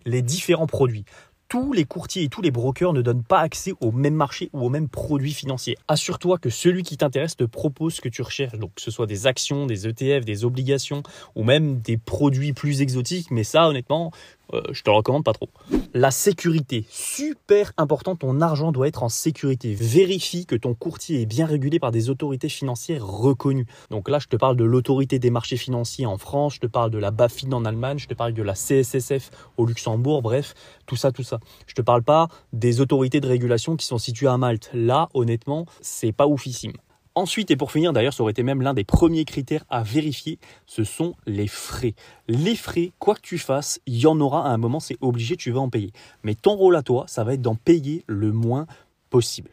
Les 0.05 0.23
différents 0.23 0.69
produits 0.69 1.05
tous 1.49 1.73
les 1.73 1.85
courtiers 1.85 2.25
et 2.25 2.29
tous 2.29 2.43
les 2.43 2.51
brokers 2.51 2.93
ne 2.93 3.01
donnent 3.01 3.23
pas 3.23 3.41
accès 3.41 3.73
au 3.81 3.91
même 3.91 4.15
marché 4.15 4.51
ou 4.53 4.67
aux 4.67 4.69
mêmes 4.69 4.89
produits 4.89 5.33
financiers. 5.33 5.79
Assure-toi 5.89 6.39
que 6.39 6.51
celui 6.51 6.83
qui 6.83 6.99
t'intéresse 6.99 7.37
te 7.37 7.45
propose 7.45 7.95
ce 7.95 8.01
que 8.03 8.09
tu 8.11 8.21
recherches, 8.21 8.59
donc 8.59 8.75
que 8.75 8.83
ce 8.83 8.91
soit 8.91 9.07
des 9.07 9.27
actions, 9.27 9.67
des 9.67 9.87
ETF, 9.87 10.25
des 10.25 10.45
obligations 10.45 11.03
ou 11.35 11.45
même 11.45 11.81
des 11.81 11.97
produits 11.97 12.53
plus 12.53 12.83
exotiques. 12.83 13.31
Mais 13.31 13.45
ça, 13.45 13.69
honnêtement, 13.69 14.13
euh, 14.55 14.63
je 14.73 14.83
te 14.83 14.91
recommande 14.91 15.25
pas 15.25 15.33
trop. 15.33 15.49
La 15.95 16.11
sécurité, 16.11 16.87
super 16.89 17.73
important, 17.77 18.17
ton 18.17 18.41
argent 18.41 18.73
doit 18.73 18.89
être 18.89 19.03
en 19.03 19.09
sécurité. 19.09 19.75
Vérifie 19.75 20.47
que 20.47 20.57
ton 20.57 20.75
courtier 20.75 21.23
est 21.23 21.27
bien 21.27 21.47
régulé 21.47 21.79
par 21.79 21.91
des 21.91 22.11
autorités 22.11 22.49
financières 22.49 23.07
reconnues. 23.07 23.67
Donc 23.91 24.09
là, 24.09 24.19
je 24.19 24.27
te 24.27 24.37
parle 24.37 24.57
de 24.57 24.65
l'autorité 24.65 25.19
des 25.19 25.31
marchés 25.31 25.57
financiers 25.57 26.07
en 26.07 26.19
France, 26.19 26.55
je 26.55 26.61
te 26.61 26.67
parle 26.67 26.91
de 26.91 26.99
la 26.99 27.11
BaFin 27.11 27.53
en 27.53 27.65
Allemagne, 27.65 27.99
je 27.99 28.09
te 28.09 28.15
parle 28.15 28.33
de 28.33 28.43
la 28.43 28.55
CSSF 28.55 29.31
au 29.57 29.67
Luxembourg, 29.67 30.23
bref, 30.23 30.55
tout 30.87 30.97
ça, 30.97 31.13
tout 31.13 31.23
ça. 31.23 31.41
Je 31.67 31.75
te 31.75 31.83
parle 31.83 32.03
pas 32.03 32.29
des 32.53 32.81
autorités 32.81 33.21
de 33.21 33.27
régulation 33.27 33.77
qui 33.77 33.87
sont 33.87 33.99
situées 33.99 34.29
à 34.29 34.39
Malte. 34.39 34.71
Là, 34.73 35.09
honnêtement, 35.15 35.67
c'est 35.81 36.13
pas 36.13 36.27
oufissime. 36.27 36.73
Ensuite, 37.19 37.51
et 37.51 37.57
pour 37.57 37.73
finir, 37.73 37.93
d'ailleurs, 37.93 38.15
ça 38.15 38.23
aurait 38.23 38.31
été 38.31 38.45
même 38.45 38.63
l'un 38.63 38.75
des 38.75 38.85
premiers 38.85 39.25
critères 39.25 39.65
à 39.71 39.83
vérifier, 39.83 40.39
ce 40.67 40.85
sont 40.85 41.17
les 41.27 41.49
frais. 41.49 41.97
Les 42.29 42.55
frais, 42.55 42.93
quoi 43.01 43.17
que 43.17 43.21
tu 43.23 43.39
fasses, 43.39 43.81
il 43.87 43.99
y 43.99 44.07
en 44.07 44.21
aura 44.21 44.47
à 44.47 44.51
un 44.51 44.57
moment, 44.57 44.79
c'est 44.79 44.97
obligé, 45.01 45.37
tu 45.37 45.51
vas 45.51 45.59
en 45.59 45.69
payer. 45.69 45.91
Mais 46.23 46.37
ton 46.37 46.55
rôle 46.55 46.77
à 46.77 46.83
toi, 46.85 47.07
ça 47.09 47.25
va 47.25 47.35
être 47.35 47.43
d'en 47.43 47.57
payer 47.57 48.05
le 48.07 48.31
moins 48.31 48.69
possible. 49.11 49.51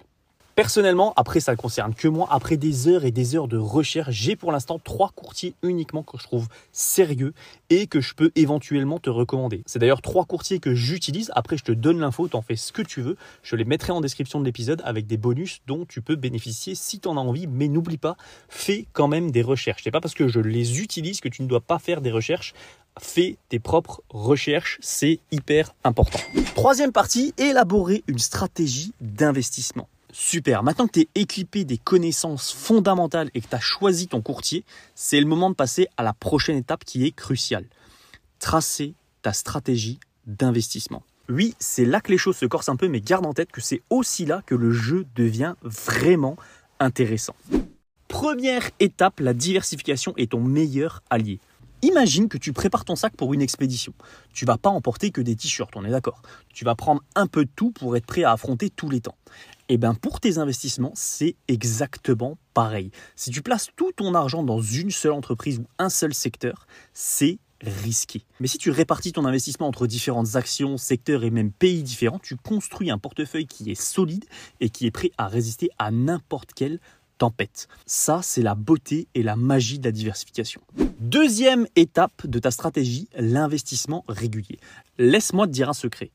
Personnellement, 0.56 1.12
après 1.18 1.42
ça 1.42 1.52
ne 1.52 1.58
concerne 1.58 1.94
que 1.94 2.08
moi, 2.08 2.30
après 2.32 2.56
des 2.56 2.88
heures 2.88 3.04
et 3.04 3.12
des 3.12 3.36
heures 3.36 3.50
de 3.50 3.58
recherche, 3.58 4.16
j'ai 4.16 4.38
pour 4.38 4.54
l'instant 4.54 4.80
trois 4.80 5.10
courtiers 5.14 5.54
uniquement 5.64 6.02
que 6.02 6.18
je 6.18 6.24
trouve 6.24 6.48
sérieux 6.72 7.34
et 7.70 7.88
que 7.88 8.00
je 8.00 8.14
peux 8.14 8.32
éventuellement 8.38 8.98
te 8.98 9.10
recommander. 9.10 9.64
C'est 9.66 9.80
d'ailleurs 9.80 10.02
trois 10.02 10.24
courtiers 10.24 10.60
que 10.60 10.74
j'utilise, 10.74 11.30
après 11.36 11.58
je 11.58 11.66
te 11.66 11.74
donne 11.74 12.00
l'info, 12.00 12.30
tu 12.30 12.38
en 12.38 12.42
fais 12.42 12.56
ce 12.56 12.72
que 12.72 12.82
tu 12.82 13.02
veux, 13.02 13.18
je 13.44 13.58
les 13.58 13.66
mettrai 13.66 13.92
en 13.92 14.00
description 14.00 14.40
de 14.40 14.46
l'épisode 14.46 14.82
avec 14.86 15.08
des 15.08 15.18
bonus 15.18 15.60
dont 15.68 15.84
tu 15.84 16.02
peux 16.02 16.16
bénéficier 16.16 16.74
si 16.74 17.02
tu 17.02 17.10
en 17.10 17.18
as 17.18 17.20
envie, 17.20 17.48
mais 17.48 17.68
n'oublie 17.68 17.98
pas, 17.98 18.16
fais 18.48 18.88
quand 18.94 19.10
même 19.10 19.32
des 19.32 19.42
recherches. 19.42 19.82
C'est 19.84 19.92
pas 19.92 20.00
parce 20.00 20.14
que 20.14 20.30
je 20.30 20.40
les 20.40 20.82
utilise 20.82 21.20
que 21.20 21.28
tu 21.28 21.42
ne 21.42 21.50
dois 21.50 21.60
pas 21.60 21.80
faire 21.80 22.00
des 22.00 22.12
recherches 22.12 22.54
fais 22.98 23.38
tes 23.50 23.60
propres 23.60 24.04
recherches, 24.10 24.78
c'est 24.82 25.20
hyper 25.30 25.76
important. 25.84 26.20
Troisième 26.56 26.94
partie, 26.94 27.34
élaborer 27.38 28.06
une 28.08 28.20
stratégie 28.20 28.94
d'investissement. 29.02 29.90
Super, 30.18 30.64
maintenant 30.64 30.88
que 30.88 30.94
tu 30.94 31.02
es 31.02 31.10
équipé 31.14 31.66
des 31.66 31.78
connaissances 31.78 32.54
fondamentales 32.54 33.30
et 33.34 33.42
que 33.42 33.50
tu 33.50 33.56
as 33.56 33.60
choisi 33.60 34.08
ton 34.08 34.22
courtier, 34.22 34.64
c'est 34.96 35.20
le 35.20 35.26
moment 35.26 35.50
de 35.50 35.56
passer 35.56 35.90
à 35.98 36.04
la 36.04 36.14
prochaine 36.14 36.56
étape 36.56 36.86
qui 36.86 37.06
est 37.06 37.12
cruciale. 37.12 37.66
Tracer 38.40 38.94
ta 39.22 39.34
stratégie 39.34 40.00
d'investissement. 40.26 41.04
Oui, 41.28 41.54
c'est 41.60 41.84
là 41.84 42.00
que 42.00 42.14
les 42.14 42.18
choses 42.18 42.38
se 42.38 42.46
corsent 42.46 42.70
un 42.70 42.78
peu, 42.78 42.88
mais 42.88 43.02
garde 43.02 43.26
en 43.26 43.34
tête 43.34 43.52
que 43.52 43.60
c'est 43.60 43.82
aussi 43.90 44.26
là 44.26 44.42
que 44.46 44.56
le 44.56 44.72
jeu 44.72 45.06
devient 45.18 45.56
vraiment 45.64 46.38
intéressant. 46.80 47.36
Première 48.08 48.72
étape, 48.80 49.20
la 49.20 49.34
diversification 49.34 50.14
est 50.16 50.32
ton 50.32 50.40
meilleur 50.40 51.04
allié. 51.10 51.42
Imagine 51.86 52.30
que 52.30 52.40
tu 52.40 52.52
prépares 52.52 52.84
ton 52.84 52.96
sac 52.96 53.16
pour 53.16 53.36
une 53.36 53.44
expédition. 53.44 53.94
Tu 54.34 54.46
vas 54.46 54.58
pas 54.58 54.72
emporter 54.72 55.12
que 55.12 55.22
des 55.22 55.36
t-shirts, 55.36 55.76
on 55.76 55.86
est 55.86 55.92
d'accord. 55.92 56.24
Tu 56.52 56.66
vas 56.66 56.74
prendre 56.74 57.04
un 57.14 57.28
peu 57.28 57.46
de 57.46 57.50
tout 57.56 57.70
pour 57.70 57.96
être 57.96 58.08
prêt 58.08 58.24
à 58.24 58.32
affronter 58.32 58.72
tous 58.72 58.90
les 58.90 59.02
temps. 59.02 59.18
Et 59.70 59.76
eh 59.76 59.78
bien 59.78 59.94
pour 59.94 60.20
tes 60.20 60.40
investissements, 60.40 60.94
c'est 60.96 61.36
exactement 61.48 62.40
pareil. 62.56 62.90
Si 63.16 63.30
tu 63.30 63.44
places 63.44 63.68
tout 63.76 63.92
ton 63.92 64.16
argent 64.16 64.42
dans 64.42 64.62
une 64.62 64.90
seule 64.90 65.12
entreprise 65.12 65.60
ou 65.60 65.68
un 65.78 65.90
seul 65.90 66.16
secteur, 66.16 66.66
c'est 66.96 67.38
risqué. 67.62 68.24
Mais 68.40 68.48
si 68.48 68.58
tu 68.58 68.72
répartis 68.72 69.12
ton 69.12 69.26
investissement 69.26 69.68
entre 69.68 69.86
différentes 69.86 70.36
actions, 70.38 70.78
secteurs 70.78 71.24
et 71.24 71.30
même 71.30 71.52
pays 71.52 71.84
différents, 71.84 72.20
tu 72.20 72.36
construis 72.36 72.90
un 72.90 72.98
portefeuille 72.98 73.46
qui 73.46 73.70
est 73.70 73.80
solide 73.80 74.26
et 74.60 74.70
qui 74.70 74.88
est 74.88 74.92
prêt 74.92 75.12
à 75.20 75.28
résister 75.28 75.70
à 75.78 75.92
n'importe 75.92 76.54
quelle 76.56 76.80
tempête. 77.18 77.68
Ça, 77.86 78.22
c'est 78.24 78.42
la 78.42 78.56
beauté 78.56 79.08
et 79.16 79.24
la 79.24 79.36
magie 79.36 79.80
de 79.80 79.86
la 79.86 79.92
diversification. 79.92 80.62
Deuxième 81.00 81.68
étape 81.76 82.26
de 82.26 82.40
ta 82.40 82.52
stratégie, 82.52 83.08
l'investissement 83.18 84.04
régulier. 84.08 84.60
Laisse-moi 84.98 85.48
te 85.48 85.52
dire 85.52 85.70
un 85.70 85.74
secret 85.74 86.12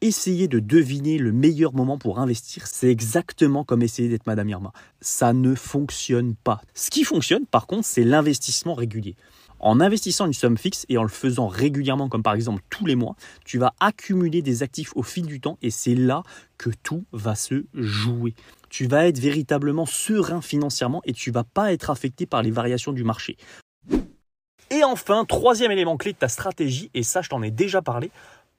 essayer 0.00 0.48
de 0.48 0.60
deviner 0.60 1.18
le 1.18 1.32
meilleur 1.32 1.74
moment 1.74 1.98
pour 1.98 2.18
investir, 2.18 2.66
c'est 2.66 2.88
exactement 2.88 3.64
comme 3.64 3.82
essayer 3.82 4.08
d'être 4.08 4.26
Madame 4.26 4.48
Irma. 4.48 4.72
Ça 5.00 5.32
ne 5.32 5.54
fonctionne 5.54 6.34
pas. 6.34 6.62
Ce 6.74 6.90
qui 6.90 7.04
fonctionne, 7.04 7.46
par 7.46 7.66
contre, 7.66 7.86
c'est 7.86 8.04
l'investissement 8.04 8.74
régulier. 8.74 9.16
En 9.60 9.80
investissant 9.80 10.26
une 10.26 10.32
somme 10.32 10.56
fixe 10.56 10.86
et 10.88 10.96
en 10.96 11.02
le 11.02 11.08
faisant 11.08 11.46
régulièrement, 11.46 12.08
comme 12.08 12.22
par 12.22 12.34
exemple 12.34 12.62
tous 12.70 12.86
les 12.86 12.96
mois, 12.96 13.14
tu 13.44 13.58
vas 13.58 13.74
accumuler 13.78 14.40
des 14.40 14.62
actifs 14.62 14.92
au 14.96 15.02
fil 15.02 15.26
du 15.26 15.40
temps 15.40 15.58
et 15.60 15.70
c'est 15.70 15.94
là 15.94 16.22
que 16.56 16.70
tout 16.82 17.04
va 17.12 17.34
se 17.34 17.64
jouer. 17.74 18.34
Tu 18.70 18.86
vas 18.86 19.06
être 19.06 19.18
véritablement 19.18 19.86
serein 19.86 20.40
financièrement 20.40 21.02
et 21.04 21.12
tu 21.12 21.30
vas 21.30 21.44
pas 21.44 21.72
être 21.72 21.90
affecté 21.90 22.24
par 22.24 22.42
les 22.42 22.50
variations 22.50 22.92
du 22.92 23.04
marché. 23.04 23.36
Et 24.70 24.84
enfin, 24.84 25.24
troisième 25.24 25.72
élément 25.72 25.96
clé 25.96 26.12
de 26.12 26.18
ta 26.18 26.28
stratégie, 26.28 26.90
et 26.94 27.02
ça 27.02 27.22
je 27.22 27.28
t'en 27.28 27.42
ai 27.42 27.50
déjà 27.50 27.82
parlé, 27.82 28.10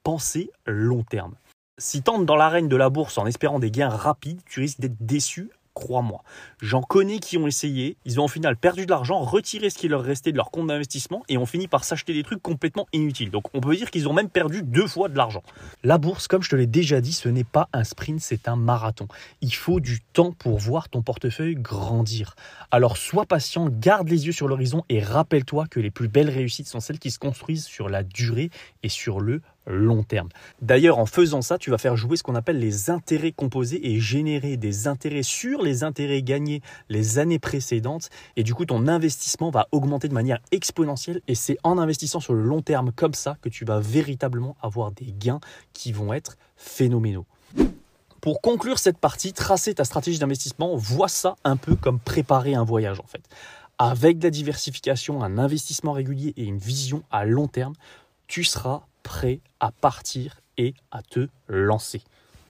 penser 0.03 0.51
long 0.65 1.03
terme. 1.03 1.35
Si 1.77 2.03
tu 2.03 2.11
entres 2.11 2.25
dans 2.25 2.35
l'arène 2.35 2.67
de 2.67 2.75
la 2.75 2.89
bourse 2.89 3.17
en 3.17 3.25
espérant 3.25 3.59
des 3.59 3.71
gains 3.71 3.89
rapides, 3.89 4.41
tu 4.45 4.59
risques 4.59 4.81
d'être 4.81 4.97
déçu 4.99 5.49
crois-moi. 5.73 6.23
J'en 6.61 6.81
connais 6.81 7.19
qui 7.19 7.37
ont 7.37 7.47
essayé, 7.47 7.97
ils 8.05 8.19
ont 8.19 8.25
au 8.25 8.27
final 8.27 8.57
perdu 8.57 8.85
de 8.85 8.91
l'argent, 8.91 9.19
retiré 9.19 9.69
ce 9.69 9.77
qui 9.77 9.87
leur 9.87 10.03
restait 10.03 10.31
de 10.31 10.37
leur 10.37 10.51
compte 10.51 10.67
d'investissement 10.67 11.23
et 11.29 11.37
ont 11.37 11.45
fini 11.45 11.67
par 11.67 11.83
s'acheter 11.83 12.13
des 12.13 12.23
trucs 12.23 12.41
complètement 12.41 12.87
inutiles. 12.93 13.31
Donc 13.31 13.45
on 13.53 13.61
peut 13.61 13.75
dire 13.75 13.91
qu'ils 13.91 14.07
ont 14.07 14.13
même 14.13 14.29
perdu 14.29 14.63
deux 14.63 14.87
fois 14.87 15.09
de 15.09 15.15
l'argent. 15.15 15.43
La 15.83 15.97
bourse, 15.97 16.27
comme 16.27 16.43
je 16.43 16.49
te 16.49 16.55
l'ai 16.55 16.67
déjà 16.67 17.01
dit, 17.01 17.13
ce 17.13 17.29
n'est 17.29 17.43
pas 17.43 17.69
un 17.73 17.83
sprint, 17.83 18.19
c'est 18.19 18.47
un 18.47 18.55
marathon. 18.55 19.07
Il 19.41 19.53
faut 19.53 19.79
du 19.79 20.01
temps 20.13 20.31
pour 20.31 20.57
voir 20.57 20.89
ton 20.89 21.01
portefeuille 21.01 21.55
grandir. 21.55 22.35
Alors 22.71 22.97
sois 22.97 23.25
patient, 23.25 23.67
garde 23.69 24.09
les 24.09 24.25
yeux 24.25 24.31
sur 24.31 24.47
l'horizon 24.47 24.83
et 24.89 25.01
rappelle-toi 25.01 25.67
que 25.67 25.79
les 25.79 25.91
plus 25.91 26.07
belles 26.07 26.29
réussites 26.29 26.67
sont 26.67 26.79
celles 26.79 26.99
qui 26.99 27.11
se 27.11 27.19
construisent 27.19 27.65
sur 27.65 27.89
la 27.89 28.03
durée 28.03 28.49
et 28.83 28.89
sur 28.89 29.19
le 29.19 29.41
long 29.67 30.03
terme. 30.03 30.29
D'ailleurs, 30.61 30.97
en 30.97 31.05
faisant 31.05 31.41
ça, 31.41 31.57
tu 31.57 31.69
vas 31.69 31.77
faire 31.77 31.95
jouer 31.95 32.17
ce 32.17 32.23
qu'on 32.23 32.35
appelle 32.35 32.59
les 32.59 32.89
intérêts 32.89 33.31
composés 33.31 33.91
et 33.91 33.99
générer 33.99 34.57
des 34.57 34.87
intérêts 34.87 35.23
sur 35.23 35.61
les 35.61 35.83
intérêts 35.83 36.21
gagnés 36.21 36.61
les 36.89 37.19
années 37.19 37.39
précédentes. 37.39 38.09
Et 38.35 38.43
du 38.43 38.53
coup, 38.53 38.65
ton 38.65 38.87
investissement 38.87 39.51
va 39.51 39.67
augmenter 39.71 40.07
de 40.07 40.13
manière 40.13 40.39
exponentielle. 40.51 41.21
Et 41.27 41.35
c'est 41.35 41.57
en 41.63 41.77
investissant 41.77 42.19
sur 42.19 42.33
le 42.33 42.41
long 42.41 42.61
terme 42.61 42.91
comme 42.91 43.13
ça 43.13 43.37
que 43.41 43.49
tu 43.49 43.65
vas 43.65 43.79
véritablement 43.79 44.55
avoir 44.61 44.91
des 44.91 45.13
gains 45.17 45.39
qui 45.73 45.91
vont 45.91 46.13
être 46.13 46.37
phénoménaux. 46.55 47.25
Pour 48.21 48.39
conclure 48.41 48.77
cette 48.77 48.99
partie, 48.99 49.33
tracer 49.33 49.73
ta 49.73 49.83
stratégie 49.83 50.19
d'investissement, 50.19 50.75
vois 50.75 51.07
ça 51.07 51.35
un 51.43 51.57
peu 51.57 51.75
comme 51.75 51.99
préparer 51.99 52.53
un 52.53 52.63
voyage 52.63 52.99
en 52.99 53.07
fait. 53.07 53.23
Avec 53.79 54.19
de 54.19 54.25
la 54.25 54.29
diversification, 54.29 55.23
un 55.23 55.39
investissement 55.39 55.93
régulier 55.93 56.33
et 56.37 56.43
une 56.43 56.59
vision 56.59 57.01
à 57.09 57.25
long 57.25 57.47
terme, 57.47 57.73
tu 58.27 58.43
seras 58.43 58.83
prêt 59.03 59.39
à 59.59 59.71
partir 59.71 60.41
et 60.57 60.73
à 60.91 61.01
te 61.01 61.27
lancer. 61.47 62.01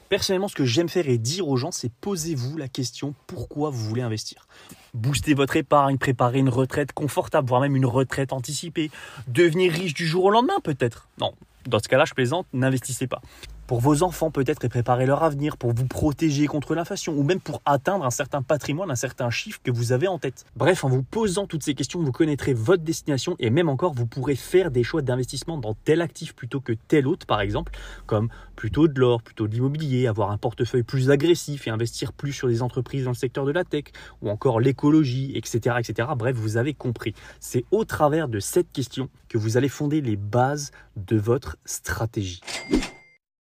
Personnellement, 0.09 0.49
ce 0.49 0.55
que 0.55 0.65
j'aime 0.65 0.89
faire 0.89 1.07
et 1.07 1.17
dire 1.17 1.47
aux 1.47 1.55
gens, 1.55 1.71
c'est 1.71 1.91
posez-vous 2.01 2.57
la 2.57 2.67
question 2.67 3.15
pourquoi 3.27 3.69
vous 3.69 3.83
voulez 3.87 4.01
investir? 4.01 4.45
Booster 4.93 5.33
votre 5.33 5.55
épargne, 5.55 5.97
préparer 5.97 6.39
une 6.39 6.49
retraite 6.49 6.91
confortable, 6.91 7.47
voire 7.47 7.61
même 7.61 7.77
une 7.77 7.85
retraite 7.85 8.33
anticipée, 8.33 8.91
devenir 9.27 9.71
riche 9.71 9.93
du 9.93 10.05
jour 10.05 10.25
au 10.25 10.29
lendemain 10.29 10.59
peut-être? 10.61 11.07
Non, 11.17 11.33
dans 11.65 11.79
ce 11.79 11.87
cas-là, 11.87 12.03
je 12.03 12.13
plaisante, 12.13 12.45
n'investissez 12.51 13.07
pas 13.07 13.21
pour 13.71 13.79
vos 13.79 14.03
enfants 14.03 14.31
peut-être 14.31 14.65
et 14.65 14.67
préparer 14.67 15.05
leur 15.05 15.23
avenir, 15.23 15.55
pour 15.55 15.73
vous 15.73 15.85
protéger 15.85 16.45
contre 16.45 16.75
l'inflation 16.75 17.13
ou 17.13 17.23
même 17.23 17.39
pour 17.39 17.61
atteindre 17.63 18.03
un 18.03 18.09
certain 18.09 18.41
patrimoine, 18.41 18.91
un 18.91 18.97
certain 18.97 19.29
chiffre 19.29 19.61
que 19.63 19.71
vous 19.71 19.93
avez 19.93 20.09
en 20.09 20.19
tête. 20.19 20.43
Bref, 20.57 20.83
en 20.83 20.89
vous 20.89 21.03
posant 21.03 21.47
toutes 21.47 21.63
ces 21.63 21.73
questions, 21.73 22.03
vous 22.03 22.11
connaîtrez 22.11 22.53
votre 22.53 22.83
destination 22.83 23.37
et 23.39 23.49
même 23.49 23.69
encore, 23.69 23.93
vous 23.93 24.05
pourrez 24.05 24.35
faire 24.35 24.71
des 24.71 24.83
choix 24.83 25.01
d'investissement 25.01 25.57
dans 25.57 25.73
tel 25.73 26.01
actif 26.01 26.35
plutôt 26.35 26.59
que 26.59 26.73
tel 26.73 27.07
autre, 27.07 27.25
par 27.25 27.39
exemple, 27.39 27.71
comme 28.07 28.27
plutôt 28.57 28.89
de 28.89 28.99
l'or, 28.99 29.21
plutôt 29.21 29.47
de 29.47 29.53
l'immobilier, 29.53 30.05
avoir 30.07 30.31
un 30.31 30.37
portefeuille 30.37 30.83
plus 30.83 31.09
agressif 31.09 31.65
et 31.65 31.69
investir 31.69 32.11
plus 32.11 32.33
sur 32.33 32.49
des 32.49 32.61
entreprises 32.61 33.05
dans 33.05 33.11
le 33.11 33.15
secteur 33.15 33.45
de 33.45 33.53
la 33.53 33.63
tech 33.63 33.85
ou 34.21 34.29
encore 34.29 34.59
l'écologie, 34.59 35.31
etc., 35.37 35.77
etc. 35.79 36.09
Bref, 36.17 36.35
vous 36.35 36.57
avez 36.57 36.73
compris. 36.73 37.13
C'est 37.39 37.63
au 37.71 37.85
travers 37.85 38.27
de 38.27 38.41
cette 38.41 38.73
question 38.73 39.07
que 39.29 39.37
vous 39.37 39.55
allez 39.55 39.69
fonder 39.69 40.01
les 40.01 40.17
bases 40.17 40.71
de 40.97 41.15
votre 41.15 41.55
stratégie. 41.63 42.41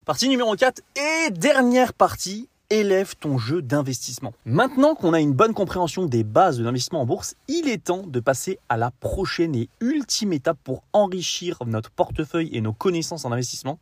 Partie 0.06 0.30
numéro 0.30 0.56
4 0.56 0.80
et 0.96 1.30
dernière 1.30 1.92
partie, 1.92 2.48
élève 2.70 3.16
ton 3.20 3.36
jeu 3.36 3.60
d'investissement. 3.60 4.32
Maintenant 4.46 4.94
qu'on 4.94 5.12
a 5.12 5.20
une 5.20 5.34
bonne 5.34 5.52
compréhension 5.52 6.06
des 6.06 6.24
bases 6.24 6.56
de 6.56 6.64
l'investissement 6.64 7.02
en 7.02 7.06
bourse, 7.06 7.34
il 7.48 7.68
est 7.68 7.84
temps 7.84 8.06
de 8.06 8.18
passer 8.18 8.58
à 8.70 8.78
la 8.78 8.92
prochaine 8.92 9.54
et 9.54 9.68
ultime 9.80 10.32
étape 10.32 10.56
pour 10.64 10.84
enrichir 10.94 11.58
notre 11.66 11.90
portefeuille 11.90 12.48
et 12.54 12.62
nos 12.62 12.72
connaissances 12.72 13.26
en 13.26 13.32
investissement, 13.32 13.78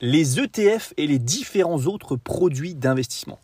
les 0.00 0.40
ETF 0.40 0.92
et 0.96 1.06
les 1.06 1.20
différents 1.20 1.86
autres 1.86 2.16
produits 2.16 2.74
d'investissement. 2.74 3.38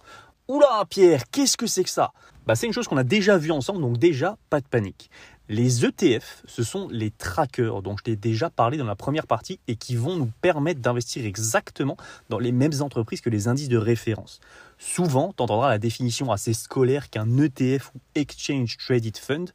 Oula 0.48 0.84
Pierre, 0.90 1.30
qu'est-ce 1.30 1.56
que 1.56 1.68
c'est 1.68 1.84
que 1.84 1.90
ça? 1.90 2.12
Bah, 2.44 2.56
C'est 2.56 2.66
une 2.66 2.72
chose 2.72 2.88
qu'on 2.88 2.96
a 2.96 3.04
déjà 3.04 3.38
vue 3.38 3.52
ensemble, 3.52 3.80
donc 3.80 3.98
déjà, 3.98 4.36
pas 4.50 4.60
de 4.60 4.66
panique. 4.66 5.10
Les 5.48 5.84
ETF, 5.84 6.42
ce 6.48 6.64
sont 6.64 6.88
les 6.90 7.12
trackers 7.12 7.80
dont 7.80 7.96
je 7.96 8.02
t'ai 8.02 8.16
déjà 8.16 8.50
parlé 8.50 8.78
dans 8.78 8.84
la 8.84 8.96
première 8.96 9.28
partie 9.28 9.60
et 9.68 9.76
qui 9.76 9.94
vont 9.94 10.16
nous 10.16 10.32
permettre 10.40 10.80
d'investir 10.80 11.24
exactement 11.24 11.96
dans 12.30 12.40
les 12.40 12.50
mêmes 12.50 12.72
entreprises 12.80 13.20
que 13.20 13.30
les 13.30 13.46
indices 13.46 13.68
de 13.68 13.76
référence. 13.76 14.40
Souvent, 14.76 15.32
tu 15.36 15.44
entendras 15.44 15.68
la 15.70 15.78
définition 15.78 16.32
assez 16.32 16.52
scolaire 16.52 17.10
qu'un 17.10 17.38
ETF 17.38 17.92
ou 17.94 18.00
Exchange 18.16 18.76
Traded 18.76 19.16
Fund 19.16 19.50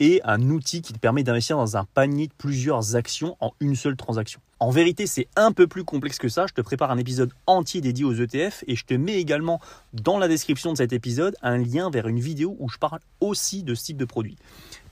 est 0.00 0.22
un 0.24 0.40
outil 0.48 0.80
qui 0.80 0.94
te 0.94 0.98
permet 0.98 1.22
d'investir 1.22 1.58
dans 1.58 1.76
un 1.76 1.84
panier 1.84 2.28
de 2.28 2.32
plusieurs 2.38 2.96
actions 2.96 3.36
en 3.40 3.52
une 3.60 3.76
seule 3.76 3.96
transaction. 3.96 4.40
En 4.60 4.70
vérité, 4.70 5.06
c'est 5.06 5.28
un 5.36 5.52
peu 5.52 5.66
plus 5.66 5.84
complexe 5.84 6.18
que 6.18 6.30
ça. 6.30 6.46
Je 6.46 6.54
te 6.54 6.62
prépare 6.62 6.90
un 6.90 6.96
épisode 6.96 7.32
entier 7.46 7.82
dédié 7.82 8.04
aux 8.06 8.14
ETF 8.14 8.64
et 8.66 8.76
je 8.76 8.84
te 8.86 8.94
mets 8.94 9.20
également 9.20 9.60
dans 9.92 10.18
la 10.18 10.26
description 10.26 10.72
de 10.72 10.78
cet 10.78 10.94
épisode 10.94 11.36
un 11.42 11.58
lien 11.58 11.90
vers 11.90 12.08
une 12.08 12.18
vidéo 12.18 12.56
où 12.58 12.70
je 12.70 12.78
parle 12.78 13.00
aussi 13.20 13.62
de 13.62 13.74
ce 13.74 13.84
type 13.84 13.98
de 13.98 14.06
produit. 14.06 14.36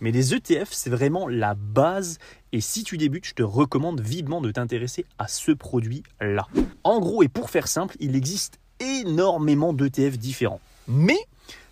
Mais 0.03 0.11
les 0.11 0.35
ETF, 0.35 0.69
c'est 0.73 0.91
vraiment 0.91 1.29
la 1.29 1.55
base 1.55 2.19
et 2.51 2.61
si 2.61 2.83
tu 2.83 2.99
débutes, 2.99 3.25
je 3.25 3.35
te 3.35 3.43
recommande 3.45 4.01
vivement 4.01 4.41
de 4.41 4.51
t'intéresser 4.51 5.07
à 5.21 5.29
ce 5.29 5.53
produit-là. 5.53 6.49
En 6.83 6.99
gros, 6.99 7.23
et 7.23 7.29
pour 7.29 7.51
faire 7.51 7.69
simple, 7.69 7.97
il 8.01 8.17
existe 8.17 8.59
énormément 8.81 9.73
d'ETF 9.73 10.19
différents. 10.19 10.61
Mais 10.89 11.19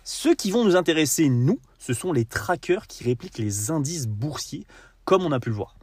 ceux 0.05 0.33
qui 0.33 0.49
vont 0.49 0.63
nous 0.63 0.77
intéresser, 0.77 1.27
nous, 1.27 1.59
ce 1.77 1.93
sont 1.93 2.13
les 2.13 2.23
trackers 2.23 2.87
qui 2.87 3.03
répliquent 3.03 3.37
les 3.37 3.69
indices 3.69 4.07
boursiers, 4.07 4.65
comme 5.03 5.23
on 5.25 5.33
a 5.33 5.41
pu 5.41 5.49
le 5.49 5.55
voir. 5.55 5.75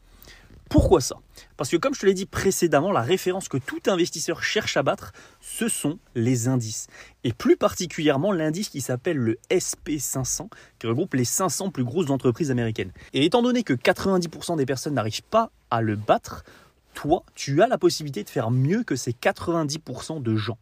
Pourquoi 0.68 1.00
ça? 1.00 1.16
Parce 1.56 1.70
que 1.70 1.76
comme 1.76 1.94
je 1.94 2.00
te 2.00 2.06
l'ai 2.06 2.14
dit 2.14 2.26
précédemment, 2.26 2.92
la 2.92 3.00
référence 3.00 3.48
que 3.48 3.56
tout 3.56 3.80
investisseur 3.86 4.42
cherche 4.42 4.76
à 4.76 4.82
battre, 4.82 5.12
ce 5.40 5.68
sont 5.68 5.98
les 6.14 6.46
indices. 6.46 6.88
Et 7.24 7.32
plus 7.32 7.56
particulièrement 7.56 8.32
l'indice 8.32 8.68
qui 8.68 8.82
s'appelle 8.82 9.16
le 9.16 9.38
SP500, 9.50 10.48
qui 10.78 10.86
regroupe 10.86 11.14
les 11.14 11.24
500 11.24 11.70
plus 11.70 11.84
grosses 11.84 12.10
entreprises 12.10 12.50
américaines. 12.50 12.92
Et 13.14 13.24
étant 13.24 13.42
donné 13.42 13.62
que 13.62 13.72
90% 13.72 14.56
des 14.56 14.66
personnes 14.66 14.94
n'arrivent 14.94 15.22
pas 15.22 15.50
à 15.70 15.80
le 15.80 15.96
battre, 15.96 16.44
toi, 16.92 17.22
tu 17.34 17.62
as 17.62 17.66
la 17.66 17.78
possibilité 17.78 18.22
de 18.24 18.28
faire 18.28 18.50
mieux 18.50 18.82
que 18.82 18.96
ces 18.96 19.12
90% 19.12 20.22
de 20.22 20.36
gens. 20.36 20.58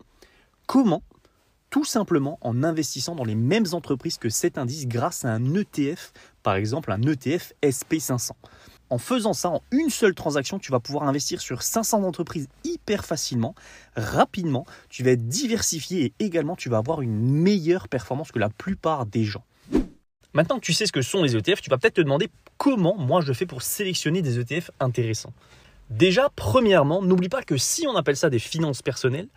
Comment? 0.66 1.02
Tout 1.70 1.84
simplement 1.84 2.38
en 2.42 2.62
investissant 2.62 3.16
dans 3.16 3.24
les 3.24 3.34
mêmes 3.34 3.66
entreprises 3.72 4.18
que 4.18 4.28
cet 4.28 4.56
indice 4.56 4.86
grâce 4.86 5.24
à 5.24 5.32
un 5.32 5.54
ETF, 5.54 6.12
par 6.44 6.54
exemple 6.54 6.92
un 6.92 7.02
ETF 7.02 7.54
SP500. 7.62 8.32
En 8.88 8.98
faisant 8.98 9.32
ça, 9.32 9.50
en 9.50 9.62
une 9.72 9.90
seule 9.90 10.14
transaction, 10.14 10.58
tu 10.58 10.70
vas 10.70 10.78
pouvoir 10.78 11.08
investir 11.08 11.40
sur 11.40 11.62
500 11.62 12.04
entreprises 12.04 12.48
hyper 12.64 13.04
facilement, 13.04 13.54
rapidement. 13.96 14.64
Tu 14.88 15.02
vas 15.02 15.10
être 15.10 15.26
diversifié 15.26 16.12
et 16.20 16.24
également 16.24 16.54
tu 16.54 16.68
vas 16.68 16.78
avoir 16.78 17.02
une 17.02 17.18
meilleure 17.18 17.88
performance 17.88 18.30
que 18.30 18.38
la 18.38 18.48
plupart 18.48 19.06
des 19.06 19.24
gens. 19.24 19.44
Maintenant 20.34 20.56
que 20.56 20.64
tu 20.64 20.72
sais 20.72 20.86
ce 20.86 20.92
que 20.92 21.02
sont 21.02 21.22
les 21.22 21.34
ETF, 21.34 21.62
tu 21.62 21.70
vas 21.70 21.78
peut-être 21.78 21.94
te 21.94 22.00
demander 22.00 22.28
comment 22.58 22.96
moi 22.96 23.22
je 23.22 23.32
fais 23.32 23.46
pour 23.46 23.62
sélectionner 23.62 24.22
des 24.22 24.38
ETF 24.38 24.70
intéressants. 24.80 25.32
Déjà, 25.90 26.30
premièrement, 26.36 27.02
n'oublie 27.02 27.28
pas 27.28 27.42
que 27.42 27.56
si 27.56 27.86
on 27.86 27.96
appelle 27.96 28.16
ça 28.16 28.28
des 28.28 28.38
finances 28.38 28.82
personnelles, 28.82 29.28